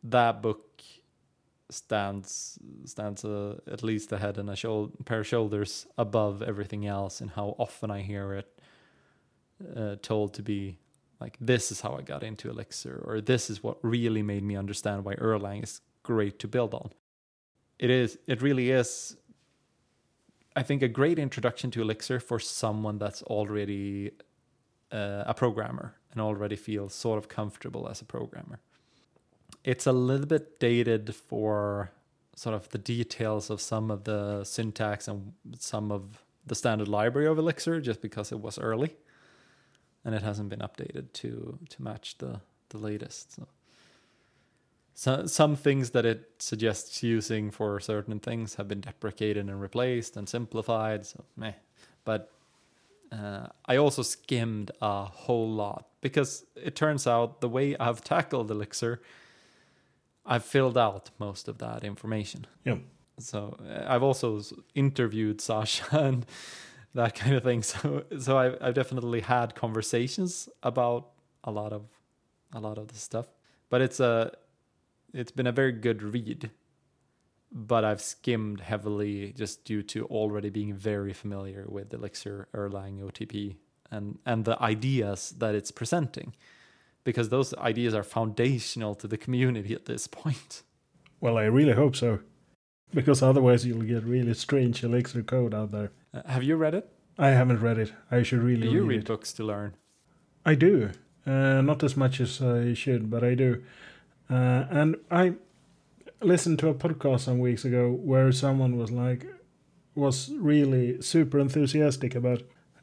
[0.04, 0.82] that book
[1.70, 7.20] stands stands uh, at least a head and a pair of shoulders above everything else
[7.20, 8.60] and how often I hear it
[9.76, 10.78] uh, told to be
[11.20, 14.56] like this is how I got into Elixir or this is what really made me
[14.56, 16.90] understand why Erlang is great to build on.
[17.78, 19.16] It is it really is
[20.54, 24.12] I think a great introduction to Elixir for someone that's already
[24.92, 28.60] uh, a programmer and already feels sort of comfortable as a programmer
[29.66, 31.90] it's a little bit dated for
[32.36, 37.26] sort of the details of some of the syntax and some of the standard library
[37.26, 38.94] of Elixir just because it was early
[40.04, 43.34] and it hasn't been updated to to match the the latest.
[43.34, 43.48] So,
[44.94, 50.16] so some things that it suggests using for certain things have been deprecated and replaced
[50.16, 51.06] and simplified.
[51.06, 51.52] So meh.
[52.04, 52.30] But
[53.10, 58.50] uh, I also skimmed a whole lot because it turns out the way I've tackled
[58.50, 59.00] Elixir
[60.26, 62.46] I've filled out most of that information.
[62.64, 62.78] Yeah.
[63.18, 64.42] So uh, I've also
[64.74, 66.26] interviewed Sasha and
[66.94, 67.62] that kind of thing.
[67.72, 71.10] So so I've I've definitely had conversations about
[71.44, 71.82] a lot of
[72.52, 73.26] a lot of the stuff.
[73.70, 74.32] But it's a
[75.14, 76.50] it's been a very good read.
[77.52, 83.56] But I've skimmed heavily just due to already being very familiar with Elixir, Erlang, OTP,
[83.90, 86.34] and and the ideas that it's presenting
[87.06, 90.64] because those ideas are foundational to the community at this point.
[91.20, 92.18] Well, I really hope so.
[92.92, 95.92] Because otherwise you'll get really strange Elixir code out there.
[96.12, 96.90] Uh, have you read it?
[97.16, 97.92] I haven't read it.
[98.10, 99.76] I should really Do you read, read books to learn?
[100.44, 100.90] I do.
[101.24, 103.62] Uh, not as much as I should, but I do.
[104.28, 105.34] Uh, and I
[106.20, 109.26] listened to a podcast some weeks ago where someone was like,
[109.94, 112.42] was really super enthusiastic about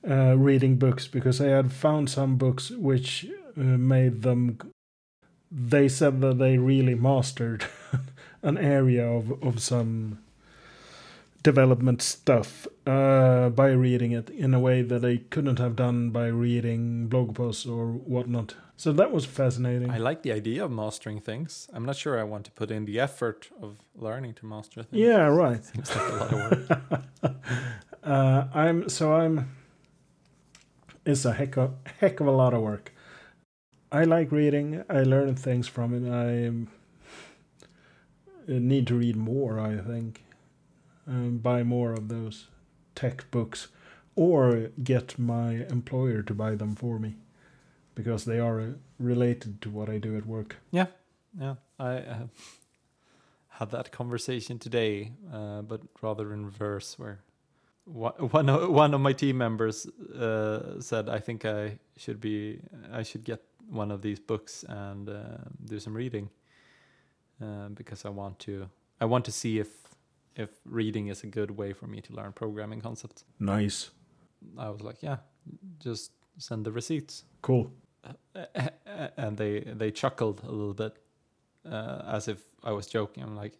[0.09, 4.59] uh, reading books because they had found some books which made them.
[5.51, 7.65] They said that they really mastered
[8.41, 10.19] an area of, of some
[11.43, 16.27] development stuff uh, by reading it in a way that they couldn't have done by
[16.27, 18.55] reading blog posts or whatnot.
[18.77, 19.91] So that was fascinating.
[19.91, 21.67] I like the idea of mastering things.
[21.73, 25.01] I'm not sure I want to put in the effort of learning to master things.
[25.01, 25.63] yeah, right.
[25.73, 27.03] Seems like a lot of work.
[28.03, 29.55] uh, I'm so I'm.
[31.05, 32.92] It's a heck of heck of a lot of work.
[33.93, 34.83] I like reading.
[34.89, 36.11] I learn things from it.
[36.11, 36.67] I um,
[38.47, 39.59] need to read more.
[39.59, 40.23] I think,
[41.07, 42.47] um, buy more of those
[42.95, 43.67] tech books,
[44.15, 47.17] or get my employer to buy them for me,
[47.93, 48.67] because they are uh,
[48.97, 50.55] related to what I do at work.
[50.71, 50.87] Yeah,
[51.39, 51.55] yeah.
[51.79, 52.27] I uh,
[53.59, 57.19] had that conversation today, uh, but rather in reverse, where
[57.85, 62.59] one one of, one of my team members uh, said, "I think I should be,
[62.91, 66.29] I should get one of these books and uh, do some reading,
[67.41, 68.69] uh, because I want to,
[69.01, 69.69] I want to see if
[70.35, 73.91] if reading is a good way for me to learn programming concepts." Nice,
[74.57, 75.17] I was like, "Yeah,
[75.79, 77.71] just send the receipts." cool.
[79.17, 80.97] and they they chuckled a little bit
[81.69, 83.23] uh, as if I was joking.
[83.23, 83.53] I'm like,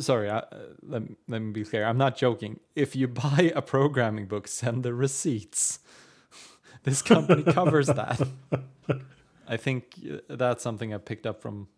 [0.00, 0.44] sorry, I, uh,
[0.82, 1.84] let, let me be clear.
[1.84, 2.60] I'm not joking.
[2.74, 5.80] If you buy a programming book, send the receipts.
[6.84, 8.20] this company covers that.
[9.48, 11.68] I think uh, that's something I picked up from.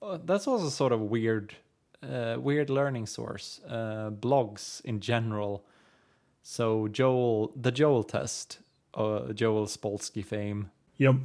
[0.00, 1.54] Uh, that's also sort of weird,
[2.02, 3.60] uh, weird learning source.
[3.68, 5.64] Uh, blogs in general.
[6.42, 8.60] So Joel, the Joel test,
[8.94, 10.70] uh, Joel Spolsky fame.
[10.98, 11.16] Yep.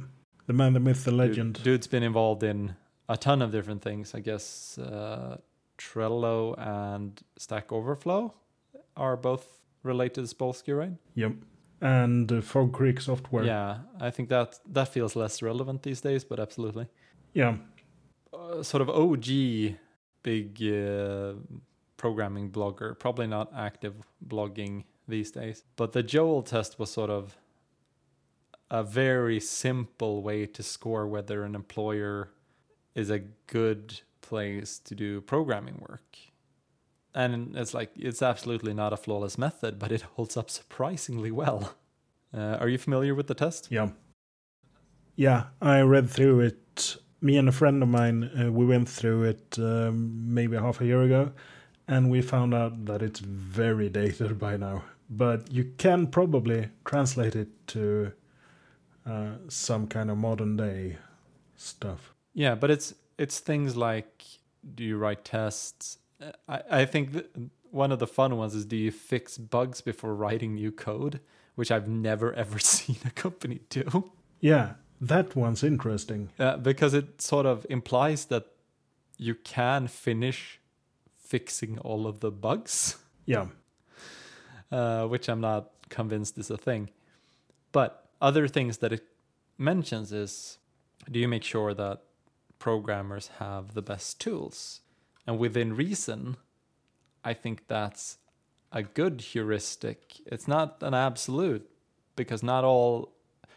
[0.46, 1.54] The man, the myth, the legend.
[1.54, 2.74] Dude, dude's been involved in
[3.08, 4.14] a ton of different things.
[4.14, 5.38] I guess uh,
[5.78, 8.34] Trello and Stack Overflow
[8.96, 9.46] are both
[9.82, 10.92] related to Spolsky, right?
[11.14, 11.32] Yep.
[11.84, 13.44] And uh, Fog Creek software.
[13.44, 16.86] Yeah, I think that that feels less relevant these days, but absolutely.
[17.34, 17.58] Yeah.
[18.32, 19.76] Uh, sort of OG
[20.22, 21.34] big uh,
[21.98, 23.94] programming blogger, probably not active
[24.26, 25.62] blogging these days.
[25.76, 27.36] But the Joel test was sort of
[28.70, 32.30] a very simple way to score whether an employer
[32.94, 36.16] is a good place to do programming work.
[37.14, 41.74] And it's like, it's absolutely not a flawless method, but it holds up surprisingly well.
[42.36, 43.68] Uh, are you familiar with the test?
[43.70, 43.90] Yeah.
[45.14, 46.96] Yeah, I read through it.
[47.20, 50.84] Me and a friend of mine, uh, we went through it um, maybe half a
[50.84, 51.32] year ago,
[51.86, 54.82] and we found out that it's very dated by now.
[55.08, 58.12] But you can probably translate it to
[59.06, 60.96] uh, some kind of modern day
[61.56, 62.12] stuff.
[62.32, 64.24] Yeah, but it's it's things like
[64.74, 65.98] do you write tests?
[66.48, 67.24] I I think
[67.70, 71.20] one of the fun ones is do you fix bugs before writing new code,
[71.54, 74.12] which I've never ever seen a company do.
[74.40, 76.30] Yeah, that one's interesting.
[76.38, 78.46] Uh, because it sort of implies that
[79.16, 80.60] you can finish
[81.16, 82.96] fixing all of the bugs.
[83.26, 83.46] Yeah.
[84.70, 86.90] Uh, which I'm not convinced is a thing.
[87.72, 89.04] But other things that it
[89.56, 90.58] mentions is
[91.10, 92.02] do you make sure that
[92.58, 94.80] programmers have the best tools?
[95.26, 96.36] And within reason,
[97.24, 98.18] I think that's
[98.72, 100.20] a good heuristic.
[100.26, 101.68] It's not an absolute
[102.16, 103.12] because not all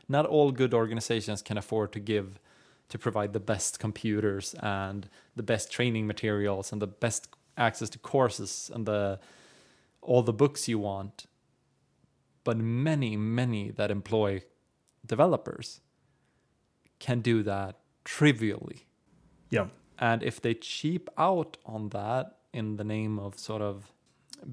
[0.09, 2.39] not all good organizations can afford to give
[2.89, 7.99] to provide the best computers and the best training materials and the best access to
[7.99, 9.19] courses and the
[10.01, 11.25] all the books you want.
[12.45, 14.43] But many, many that employ
[15.05, 15.81] developers
[16.99, 18.87] can do that trivially.
[19.49, 19.67] Yeah.
[19.99, 23.91] And if they cheap out on that in the name of sort of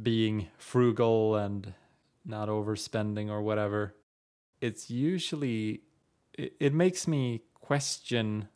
[0.03, 1.75] being frugal and
[2.25, 3.95] not overspending or whatever,
[4.61, 5.83] it's usually,
[6.33, 8.49] it, it makes me question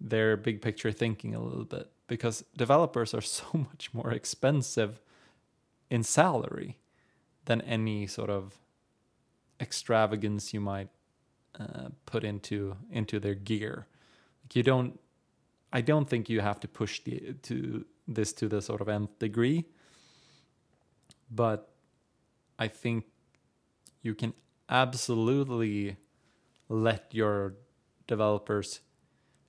[0.00, 5.00] their big picture thinking a little bit because developers are so much more expensive
[5.90, 6.78] in salary
[7.46, 8.58] than any sort of
[9.60, 10.88] extravagance you might
[11.58, 13.86] uh, put into into their gear.
[14.44, 14.98] Like you don't,
[15.72, 19.18] I don't think you have to push the to this to the sort of nth
[19.18, 19.66] degree,
[21.30, 21.70] but
[22.58, 23.04] I think
[24.02, 24.34] you can
[24.68, 25.96] absolutely
[26.68, 27.54] let your
[28.06, 28.80] developers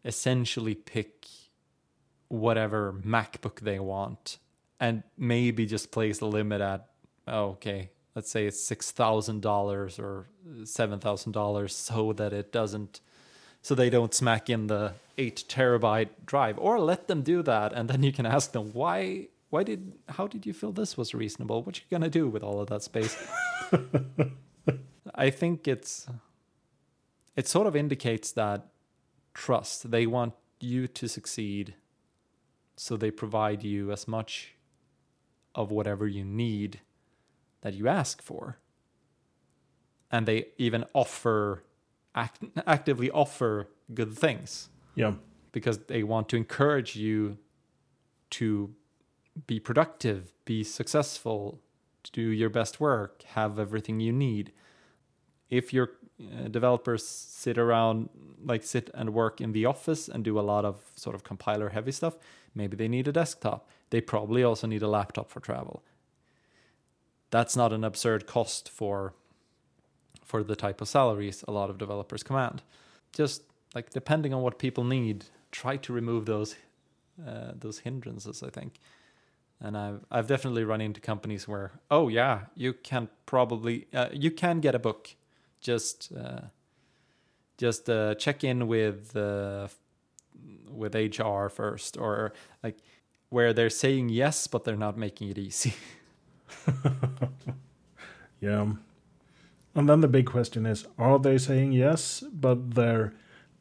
[0.03, 1.27] essentially pick
[2.27, 4.37] whatever MacBook they want
[4.79, 6.87] and maybe just place a limit at
[7.27, 10.27] oh, okay let's say it's six thousand dollars or
[10.63, 13.01] seven thousand dollars so that it doesn't
[13.61, 17.89] so they don't smack in the eight terabyte drive or let them do that and
[17.89, 21.61] then you can ask them why why did how did you feel this was reasonable?
[21.61, 23.15] What you gonna do with all of that space?
[25.15, 26.07] I think it's
[27.35, 28.67] it sort of indicates that
[29.33, 29.91] trust.
[29.91, 31.75] They want you to succeed
[32.77, 34.55] so they provide you as much
[35.53, 36.79] of whatever you need
[37.59, 38.57] that you ask for.
[40.09, 41.63] And they even offer,
[42.15, 44.69] act, actively offer good things.
[44.95, 45.13] Yeah.
[45.51, 47.37] Because they want to encourage you
[48.31, 48.73] to
[49.47, 51.59] be productive, be successful,
[52.13, 54.51] do your best work, have everything you need.
[55.49, 55.91] If your
[56.21, 58.09] uh, developers sit around,
[58.43, 61.69] like sit and work in the office and do a lot of sort of compiler
[61.69, 62.17] heavy stuff,
[62.55, 63.67] maybe they need a desktop.
[63.89, 65.83] They probably also need a laptop for travel
[67.31, 69.15] that's not an absurd cost for
[70.31, 72.61] for the type of salaries a lot of developers command.
[73.11, 73.43] Just
[73.75, 76.55] like depending on what people need, try to remove those
[77.27, 78.41] uh, those hindrances.
[78.41, 78.71] I think,
[79.59, 84.31] and I've I've definitely run into companies where oh yeah, you can probably uh, you
[84.31, 85.15] can get a book,
[85.59, 86.43] just uh,
[87.57, 89.67] just uh, check in with uh,
[90.81, 92.31] with HR first, or
[92.63, 92.77] like
[93.29, 95.73] where they're saying yes but they're not making it easy.
[98.41, 98.65] yeah.
[99.73, 103.13] And then the big question is are they saying yes, but they're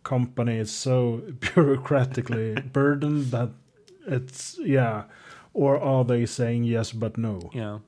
[0.02, 3.50] company is so bureaucratically burdened that
[4.06, 5.04] it's yeah
[5.52, 7.80] or are they saying yes but no Yeah.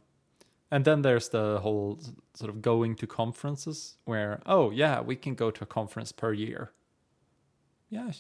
[0.73, 2.01] And then there's the whole
[2.33, 6.33] sort of going to conferences where, oh, yeah, we can go to a conference per
[6.33, 6.73] year.
[7.91, 8.13] Yeah.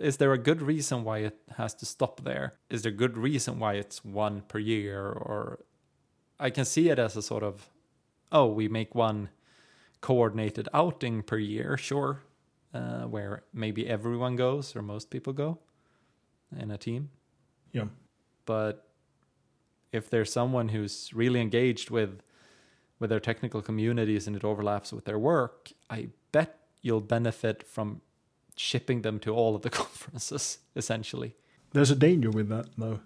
[0.00, 2.54] Is there a good reason why it has to stop there?
[2.70, 5.02] Is there a good reason why it's one per year?
[5.02, 5.58] Or
[6.40, 7.68] I can see it as a sort of,
[8.32, 9.30] oh, we make one
[10.00, 12.22] coordinated outing per year, sure,
[12.72, 15.58] uh, where maybe everyone goes or most people go
[16.56, 17.10] in a team.
[17.72, 17.86] Yeah.
[18.46, 18.86] But
[19.92, 22.22] if there's someone who's really engaged with
[23.00, 28.00] with their technical communities and it overlaps with their work i bet you'll benefit from
[28.56, 31.34] shipping them to all of the conferences essentially.
[31.72, 33.00] There's a danger with that though.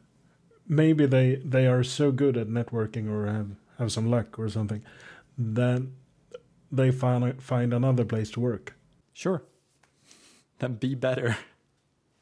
[0.68, 3.50] Maybe they they are so good at networking or have
[3.83, 4.83] have some luck or something
[5.39, 5.93] then
[6.70, 8.74] they find find another place to work.
[9.12, 9.43] Sure.
[10.59, 11.37] Then be better.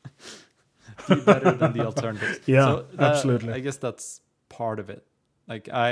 [1.08, 2.40] Be better than the alternatives.
[2.46, 3.52] Yeah, that- uh, absolutely.
[3.52, 5.02] i guess that's part of it.
[5.48, 5.88] Like i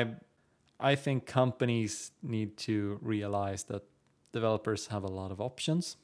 [0.81, 3.83] i think companies need to realize that
[4.33, 5.97] developers have a lot of options.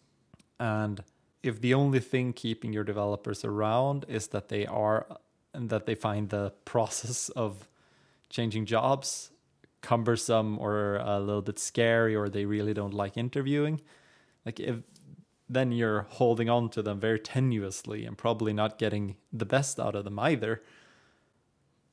[0.58, 1.02] And
[1.42, 5.06] if the only thing keeping your developers around is that they are
[5.52, 7.68] and that they find the process of
[8.30, 9.30] changing jobs
[9.88, 13.80] cumbersome or a little bit scary or they really don't like interviewing
[14.46, 14.76] like if
[15.48, 19.94] then you're holding on to them very tenuously and probably not getting the best out
[19.94, 20.62] of them either.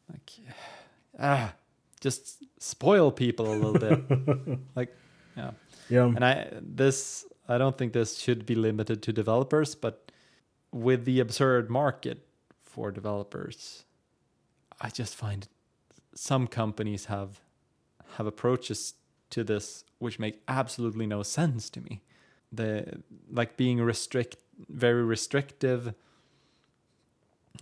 [0.09, 0.31] Like
[1.19, 1.53] ah
[1.99, 4.59] just spoil people a little bit.
[4.75, 4.95] Like
[5.37, 5.51] yeah.
[5.89, 6.05] Yeah.
[6.05, 10.11] And i this i don't think this should be limited to developers but
[10.71, 12.25] with the absurd market
[12.63, 13.85] for developers
[14.79, 15.47] i just find
[16.13, 17.41] some companies have
[18.17, 18.93] have approaches
[19.31, 22.01] to this which make absolutely no sense to me.
[22.51, 23.01] The
[23.31, 24.37] like being restrict
[24.69, 25.93] very restrictive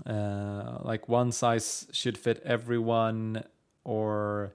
[0.05, 3.43] uh, like one size should fit everyone
[3.83, 4.53] or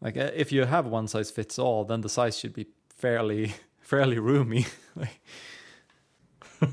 [0.00, 3.54] like uh, if you have one size fits all then the size should be fairly
[3.80, 4.66] fairly roomy.
[4.96, 5.20] Like,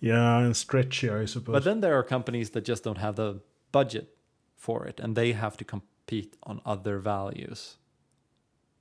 [0.00, 1.52] yeah and stretchy i suppose.
[1.52, 3.40] But then there are companies that just don't have the
[3.72, 4.16] budget
[4.56, 5.64] for it and they have to
[6.06, 7.76] compete on other values.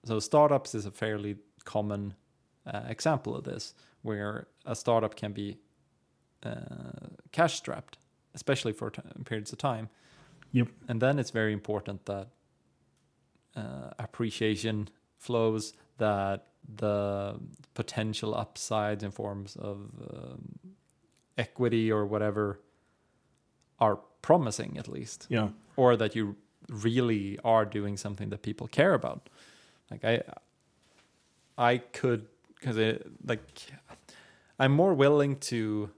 [0.05, 2.13] So startups is a fairly common
[2.65, 5.57] uh, example of this where a startup can be
[6.45, 7.97] uh, cash strapped
[8.35, 9.89] especially for t- periods of time.
[10.51, 10.67] Yep.
[10.87, 12.27] and then it's very important that
[13.55, 17.39] uh, appreciation flows that the
[17.73, 20.59] potential upsides in forms of um,
[21.39, 22.59] equity or whatever
[23.79, 25.25] are promising at least.
[25.29, 25.49] Yeah.
[25.75, 26.35] Or that you
[26.69, 29.29] really are doing something that people care about.
[29.91, 30.21] Like i
[31.57, 33.41] i could because it like
[34.59, 35.89] i'm more willing to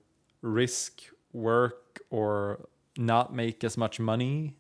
[0.41, 1.01] risk
[1.31, 4.55] work or not make as much money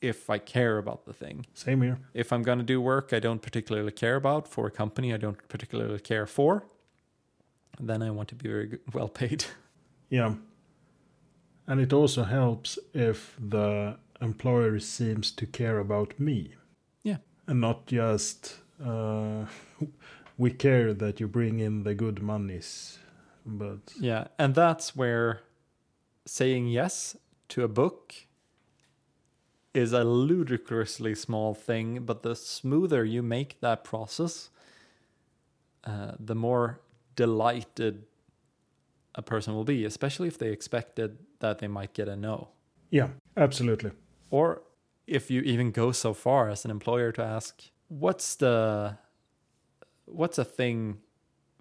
[0.00, 1.46] if i care about the thing.
[1.54, 1.98] Same here.
[2.14, 5.16] If i'm going to do work i don't particularly care about for a company i
[5.16, 6.64] don't particularly care for
[7.78, 9.44] then i want to be very well paid.
[10.08, 10.34] Yeah.
[11.66, 16.54] And it also helps if the employer seems to care about me.
[17.02, 17.18] Yeah.
[17.46, 19.46] And not just, uh,
[20.38, 22.98] we care that you bring in the good monies.
[23.44, 25.42] But Yeah, and that's where
[26.24, 27.16] saying yes
[27.48, 28.14] to a book
[29.72, 34.50] is a ludicrously small thing, but the smoother you make that process,
[35.84, 36.80] uh, the more
[37.14, 38.04] delighted
[39.14, 42.48] a person will be, especially if they expected that they might get a no.
[42.90, 43.92] yeah, absolutely.
[44.36, 44.62] Or
[45.06, 48.98] if you even go so far as an employer to ask, what's the
[50.04, 50.98] what's a thing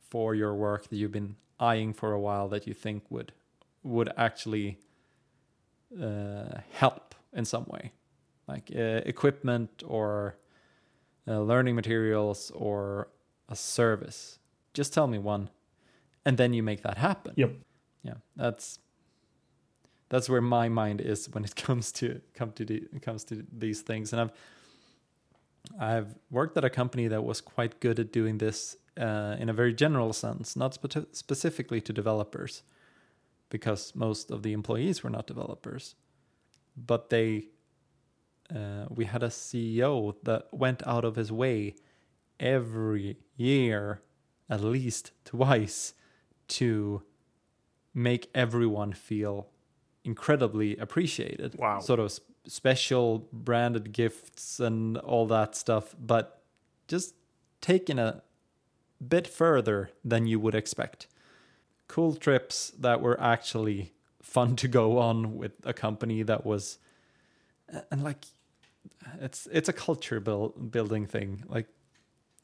[0.09, 3.31] for your work that you've been eyeing for a while that you think would
[3.83, 4.77] would actually
[6.07, 7.93] uh, help in some way,
[8.45, 10.35] like uh, equipment or
[11.29, 13.07] uh, learning materials or
[13.47, 14.39] a service.
[14.73, 15.49] Just tell me one,
[16.25, 17.33] and then you make that happen.
[17.37, 17.53] Yep.
[18.03, 18.79] Yeah, that's
[20.09, 23.81] that's where my mind is when it comes to come to the, comes to these
[23.81, 24.31] things, and I've
[25.79, 29.53] I've worked at a company that was quite good at doing this uh, in a
[29.53, 32.63] very general sense, not spe- specifically to developers,
[33.49, 35.95] because most of the employees were not developers.
[36.77, 37.47] But they,
[38.53, 41.75] uh, we had a CEO that went out of his way
[42.39, 44.01] every year,
[44.49, 45.93] at least twice,
[46.47, 47.01] to
[47.93, 49.47] make everyone feel
[50.05, 51.55] incredibly appreciated.
[51.57, 51.79] Wow.
[51.79, 56.43] Sort of sp- special branded gifts and all that stuff, but
[56.87, 57.15] just
[57.59, 58.21] taking a
[59.05, 61.07] bit further than you would expect.
[61.87, 66.79] Cool trips that were actually fun to go on with a company that was
[67.91, 68.25] and like
[69.21, 71.43] it's it's a culture build, building thing.
[71.47, 71.67] Like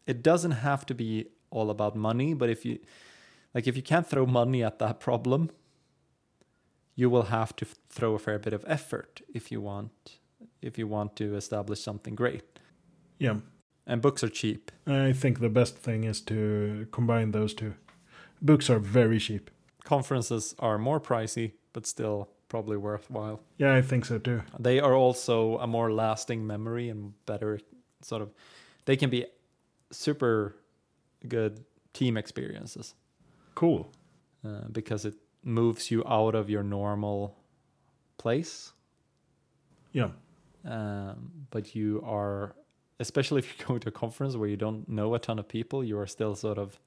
[0.06, 2.80] it doesn't have to be all about money, but if you
[3.54, 5.50] like if you can't throw money at that problem,
[6.96, 10.20] you will have to throw a fair bit of effort if you want
[10.62, 12.60] if you want to establish something great.
[13.20, 13.38] Yeah.
[13.88, 14.72] And books are cheap.
[14.86, 17.74] I think the best thing is to combine those two.
[18.42, 19.50] Books are very cheap.
[19.84, 23.42] Conferences are more pricey, but still probably worthwhile.
[23.58, 24.44] Yeah, I think so too.
[24.60, 27.60] They are also a more lasting memory and better
[28.02, 28.32] sort of
[28.86, 29.26] they can be
[29.92, 30.56] super
[31.28, 31.64] good
[31.94, 32.96] team experiences.
[33.56, 33.92] Cool.
[34.46, 37.36] Uh, because it moves you out of your normal
[38.18, 38.74] place.
[39.92, 40.10] Yeah.
[40.66, 42.56] Um, but you are,
[43.00, 45.84] especially if you're going to a conference where you don't know a ton of people,
[45.84, 46.80] you are still sort of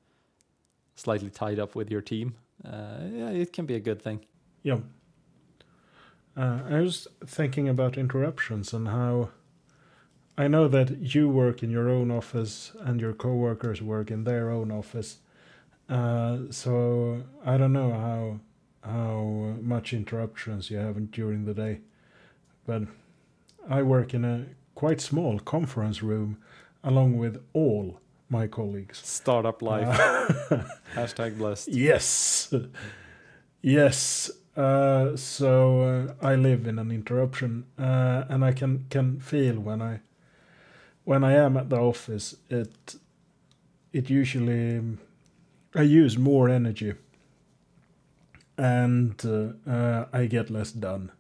[0.95, 2.37] slightly tied up with your team.
[2.65, 4.21] Uh, yeah, it can be a good thing.
[4.63, 4.79] Yeah.
[6.37, 9.31] Uh, I was thinking about interruptions and how
[10.37, 14.51] I know that you work in your own office and your coworkers work in their
[14.51, 15.19] own office.
[15.89, 18.41] Uh, so I don't know how
[18.89, 21.81] how much interruptions you have during the day,
[22.67, 22.83] but
[23.69, 26.39] I work in a quite small conference room
[26.83, 28.99] along with all my colleagues.
[28.99, 29.89] Startup life.
[29.89, 30.65] Uh,
[30.95, 31.69] Hashtag blessed.
[31.69, 32.53] Yes.
[33.63, 34.31] Yes.
[34.57, 35.81] Uh, so
[36.21, 40.01] uh, I live in an interruption, uh, and I can can feel when I
[41.05, 42.97] when I am at the office, it
[43.93, 44.81] it usually
[45.75, 46.95] I use more energy,
[48.57, 51.11] and uh, uh, I get less done,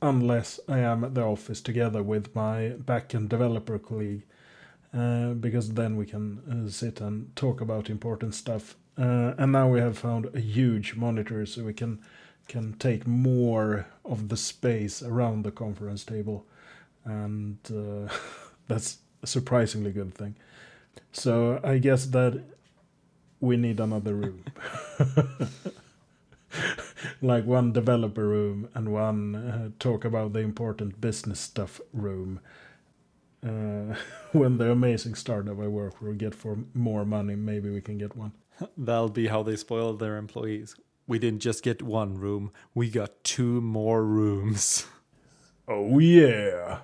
[0.00, 4.22] unless I am at the office together with my backend developer colleague,
[4.96, 8.74] uh, because then we can sit and talk about important stuff.
[8.96, 11.98] and now we have found a huge monitor, so we can
[12.48, 16.46] can take more of the space around the conference table,
[17.04, 18.12] and uh,
[18.68, 20.36] that's a surprisingly good thing.
[21.12, 22.42] So I guess that
[23.44, 24.44] we need another room.
[27.22, 32.40] like one developer room and one uh, talk about the important business stuff room.
[33.46, 33.94] Uh,
[34.32, 38.16] when the amazing startup I work for get for more money, maybe we can get
[38.16, 38.32] one.
[38.76, 40.76] That'll be how they spoil their employees
[41.06, 44.86] we didn't just get one room, we got two more rooms.
[45.66, 46.80] Oh, yeah.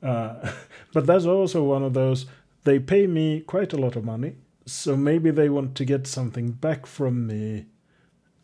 [0.00, 0.52] Uh,
[0.92, 2.26] but that's also one of those,
[2.62, 4.36] they pay me quite a lot of money,
[4.66, 7.66] so maybe they want to get something back from me.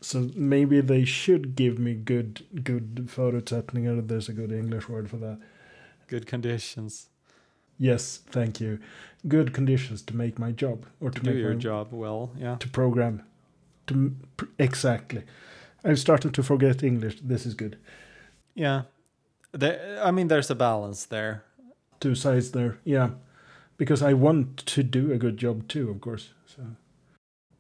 [0.01, 4.07] So maybe they should give me good, good förutsättningar.
[4.07, 5.39] There's a good English word for that.
[6.07, 7.09] Good conditions.
[7.79, 8.79] Yes, thank you.
[9.27, 12.31] Good conditions to make my job or to, to do your my, job well.
[12.39, 12.57] Yeah.
[12.57, 13.23] To program
[13.89, 14.15] to
[14.59, 15.25] exactly.
[15.85, 17.19] I'm starting to forget English.
[17.23, 17.77] This is good.
[18.55, 18.83] Yeah,
[19.53, 20.01] there.
[20.03, 21.45] I mean, there's a balance there.
[22.01, 22.79] Two sides there.
[22.85, 23.11] Yeah,
[23.79, 26.35] because I want to do a good job too, of course.
[26.45, 26.63] So,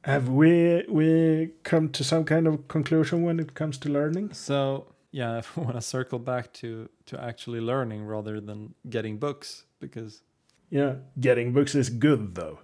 [0.04, 4.34] have we we come to some kind of conclusion when it comes to learning?
[4.34, 9.18] So yeah, if we want to circle back to to actually learning rather than getting
[9.18, 10.22] books, because
[10.70, 12.58] yeah, getting books is good though.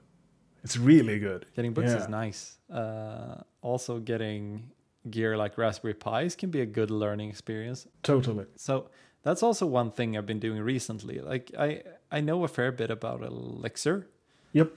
[0.63, 1.47] It's really good.
[1.55, 1.99] Getting books yeah.
[1.99, 2.59] is nice.
[2.73, 4.71] Uh, also, getting
[5.11, 7.87] gear like Raspberry Pis can be a good learning experience.
[8.03, 8.47] Totally.
[8.57, 8.89] So
[9.25, 11.19] that's also one thing I've been doing recently.
[11.19, 14.07] Like I, I know a fair bit about Elixir.
[14.53, 14.71] Yep.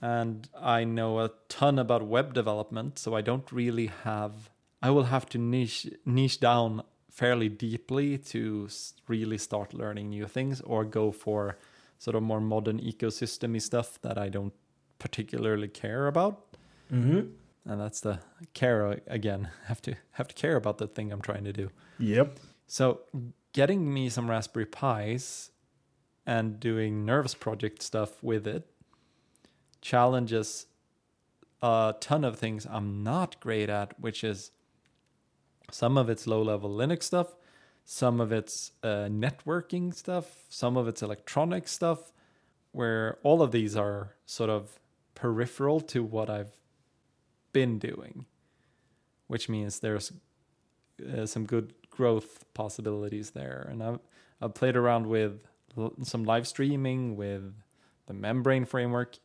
[0.00, 4.50] And I know a ton about web development, so I don't really have.
[4.82, 8.68] I will have to niche niche down fairly deeply to
[9.06, 11.56] really start learning new things, or go for
[11.98, 14.52] sort of more modern ecosystemy stuff that I don't
[14.98, 16.56] particularly care about.
[16.92, 17.20] Mm-hmm.
[17.66, 18.18] And that's the
[18.52, 19.48] care again.
[19.66, 21.70] Have to have to care about the thing I'm trying to do.
[21.98, 22.38] Yep.
[22.66, 23.00] So
[23.54, 25.50] getting me some Raspberry Pis
[26.26, 28.68] and doing Nerves project stuff with it
[29.80, 30.66] challenges
[31.62, 34.50] a ton of things I'm not great at, which is
[35.70, 37.36] some of it's low level Linux stuff,
[37.84, 42.12] some of it's uh, networking stuff, some of it's electronic stuff,
[42.72, 44.80] where all of these are sort of
[45.14, 46.56] peripheral to what I've
[47.52, 48.26] been doing,
[49.28, 50.12] which means there's
[51.16, 53.66] uh, some good growth possibilities there.
[53.70, 53.98] And I've,
[54.40, 55.40] I've played around with
[55.78, 57.54] l- some live streaming with
[58.06, 59.16] the membrane framework.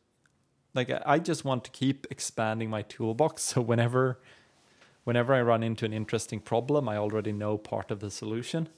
[0.74, 3.42] Like I just want to keep expanding my toolbox.
[3.54, 4.20] So whenever,
[5.04, 8.68] whenever I run into an interesting problem, I already know part of the solution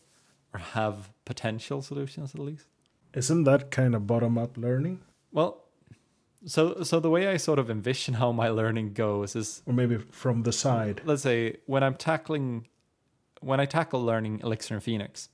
[0.55, 2.67] or have potential solutions at least.
[3.15, 5.01] Isn't that kind of bottom up learning?
[5.33, 5.59] Well,
[6.45, 9.99] So so the way I sort of envision how my learning goes is Or maybe
[10.11, 11.01] from the side.
[11.05, 12.67] let's say when I'm tackling
[13.43, 15.29] when I tackle learning Elixir and Phoenix,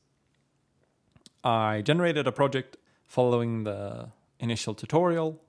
[1.45, 5.41] I generated a project following the initial tutorial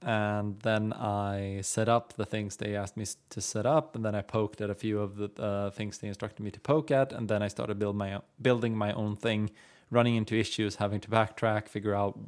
[0.00, 4.14] and then I set up the things they asked me to set up and then
[4.14, 7.12] I poked at a few of the uh, things they instructed me to poke at
[7.12, 9.50] and then I started build my building my own thing
[9.90, 12.18] running into issues having to backtrack figure out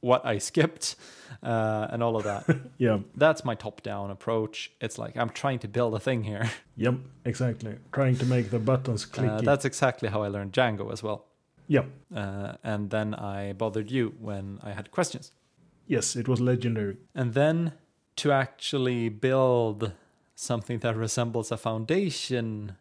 [0.00, 0.96] what I skipped
[1.42, 2.44] uh, and all of that
[2.78, 2.98] Yeah.
[3.16, 6.94] that's my top down approach it's like I'm trying to build a thing here Yep.
[7.24, 7.76] Exactly.
[7.92, 9.38] Trying to make the buttons clicky.
[9.38, 11.26] Uh, that's exactly how I learned Django as well.
[11.66, 11.86] yep.
[12.14, 15.32] Uh, and then I bothered you when I had questions.
[15.86, 16.96] Yes, it was legendary.
[17.14, 17.72] And then
[18.16, 19.92] to actually build
[20.34, 22.76] something that resembles a foundation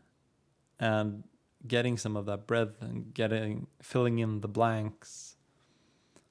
[0.80, 1.24] and
[1.68, 5.36] getting some of that breadth and getting filling in the blanks.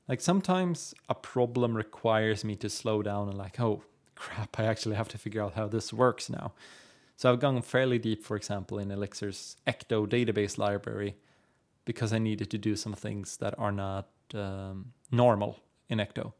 [0.08, 3.82] Like sometimes a problem requires me to slow down and like, oh
[4.14, 6.52] crap, I actually have to figure out how this works now.
[7.16, 11.16] So I've gone fairly deep, for example, in Elixir's Ecto database library
[11.84, 16.32] because I needed to do some things that are not um, normal in Ecto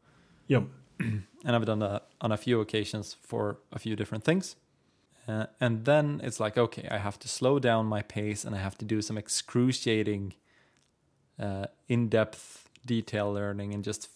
[0.47, 0.63] Yep.
[0.99, 4.55] and I've done that on a few occasions for a few different things.
[5.27, 8.59] Uh, and then it's like, okay, I have to slow down my pace and I
[8.59, 10.33] have to do some excruciating,
[11.37, 14.09] uh, in depth detail learning and just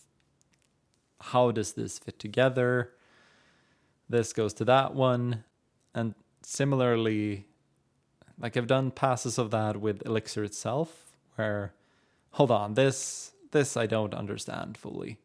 [1.22, 2.94] how does this fit together?
[4.10, 5.44] This goes to that one.
[5.94, 7.46] And similarly,
[8.40, 11.74] like I've done passes of that with Elixir itself, where,
[12.32, 15.20] hold on, this this I don't understand fully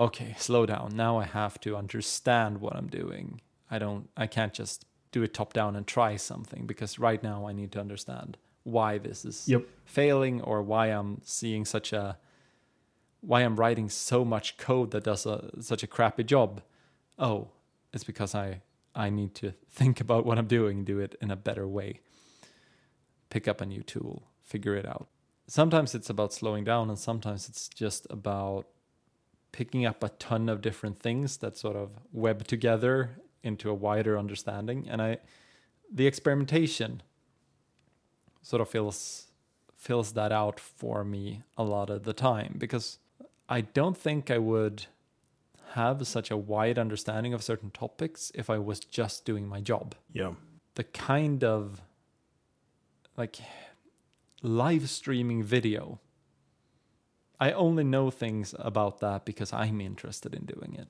[0.00, 0.92] okay, slow down.
[0.94, 3.40] Now I have to understand what I'm doing.
[3.70, 7.46] I don't I can't just do it top down and try something because right now
[7.46, 9.64] I need to understand why this is Yep.
[9.84, 12.16] failing or why I'm seeing such a
[13.20, 16.62] why I'm writing so much code that does a, such a crappy job.
[17.18, 17.48] Oh,
[17.92, 18.62] it's because I
[18.94, 22.00] I need to think about what I'm doing do it in a better way.
[23.28, 25.08] Pick up a new tool, figure it out.
[25.46, 28.66] Sometimes it's about slowing down and sometimes it's just about
[29.52, 34.18] picking up a ton of different things that sort of web together into a wider
[34.18, 35.18] understanding and i
[35.92, 37.02] the experimentation
[38.42, 39.28] sort of fills
[39.76, 42.98] fills that out for me a lot of the time because
[43.50, 44.86] i don't think i would
[45.74, 49.94] have such a wide understanding of certain topics if i was just doing my job
[50.12, 50.32] Yeah.
[50.76, 51.82] the kind of
[53.16, 53.36] like
[54.42, 56.00] live streaming video.
[57.38, 60.88] I only know things about that because I'm interested in doing it.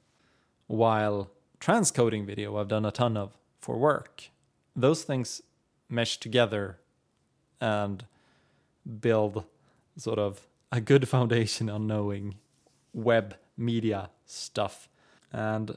[0.69, 1.31] While
[1.61, 4.31] transcoding video, I've done a ton of for work.
[4.77, 5.43] Those things
[5.89, 6.79] mesh together
[7.61, 8.05] and
[9.01, 9.45] build
[9.97, 12.37] sort of a good foundation on knowing
[12.93, 14.88] web media stuff.
[15.32, 15.76] And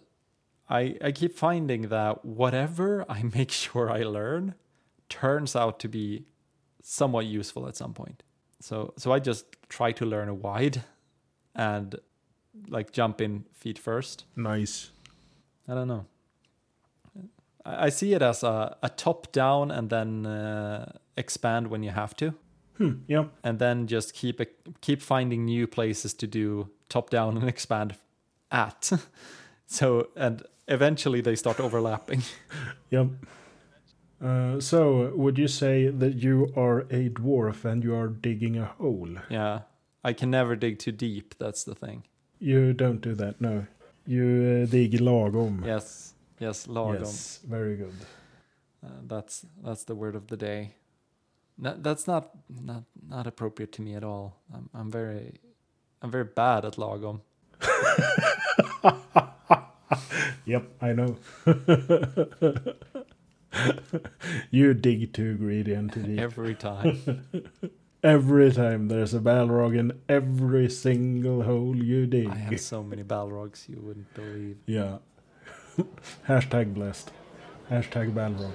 [0.70, 4.56] I, I keep finding that whatever I make sure I learn
[5.10, 6.26] turns out to be
[6.82, 8.24] somewhat useful at some point.
[8.60, 10.84] So so I just try to learn a wide
[11.54, 11.96] and
[12.68, 14.26] like jump in feet first.
[14.36, 14.92] Nice.
[15.68, 16.06] I don't know.
[17.66, 21.92] I, I see it as a, a top down and then uh, expand when you
[21.92, 22.34] have to,
[22.78, 22.94] Hmm.
[23.08, 23.26] Yeah.
[23.44, 24.42] and then just keep
[24.82, 27.96] keep finding new places to do top down and expand
[28.52, 28.92] at.
[29.68, 32.24] so and eventually they start overlapping.
[32.92, 33.08] Yep.
[34.24, 38.66] Uh, so, would you say that you are a dwarf and you are digging a
[38.66, 39.10] hole?
[39.30, 39.62] yeah,
[40.04, 41.36] I can never dig too deep.
[41.40, 42.04] That's the thing.
[42.40, 43.66] You don't do that, no.
[44.06, 45.66] You uh, dig lagom.
[45.66, 47.00] Yes, yes, lagom.
[47.00, 47.96] Yes, very good.
[48.86, 50.76] Uh, that's that's the word of the day.
[51.58, 54.42] No, that's not not not appropriate to me at all.
[54.54, 55.40] I'm I'm very
[56.02, 57.22] I'm very bad at lagom.
[60.46, 61.18] Yep, I know.
[64.52, 66.20] you dig too greedy and too deep.
[66.20, 67.26] every time.
[68.04, 72.28] Every time there's a Balrog in every single hole you dig.
[72.28, 74.58] I have so many Balrogs you wouldn't believe.
[74.66, 74.98] Yeah.
[76.28, 77.12] Hashtag blessed.
[77.72, 78.52] Hashtag Balrog.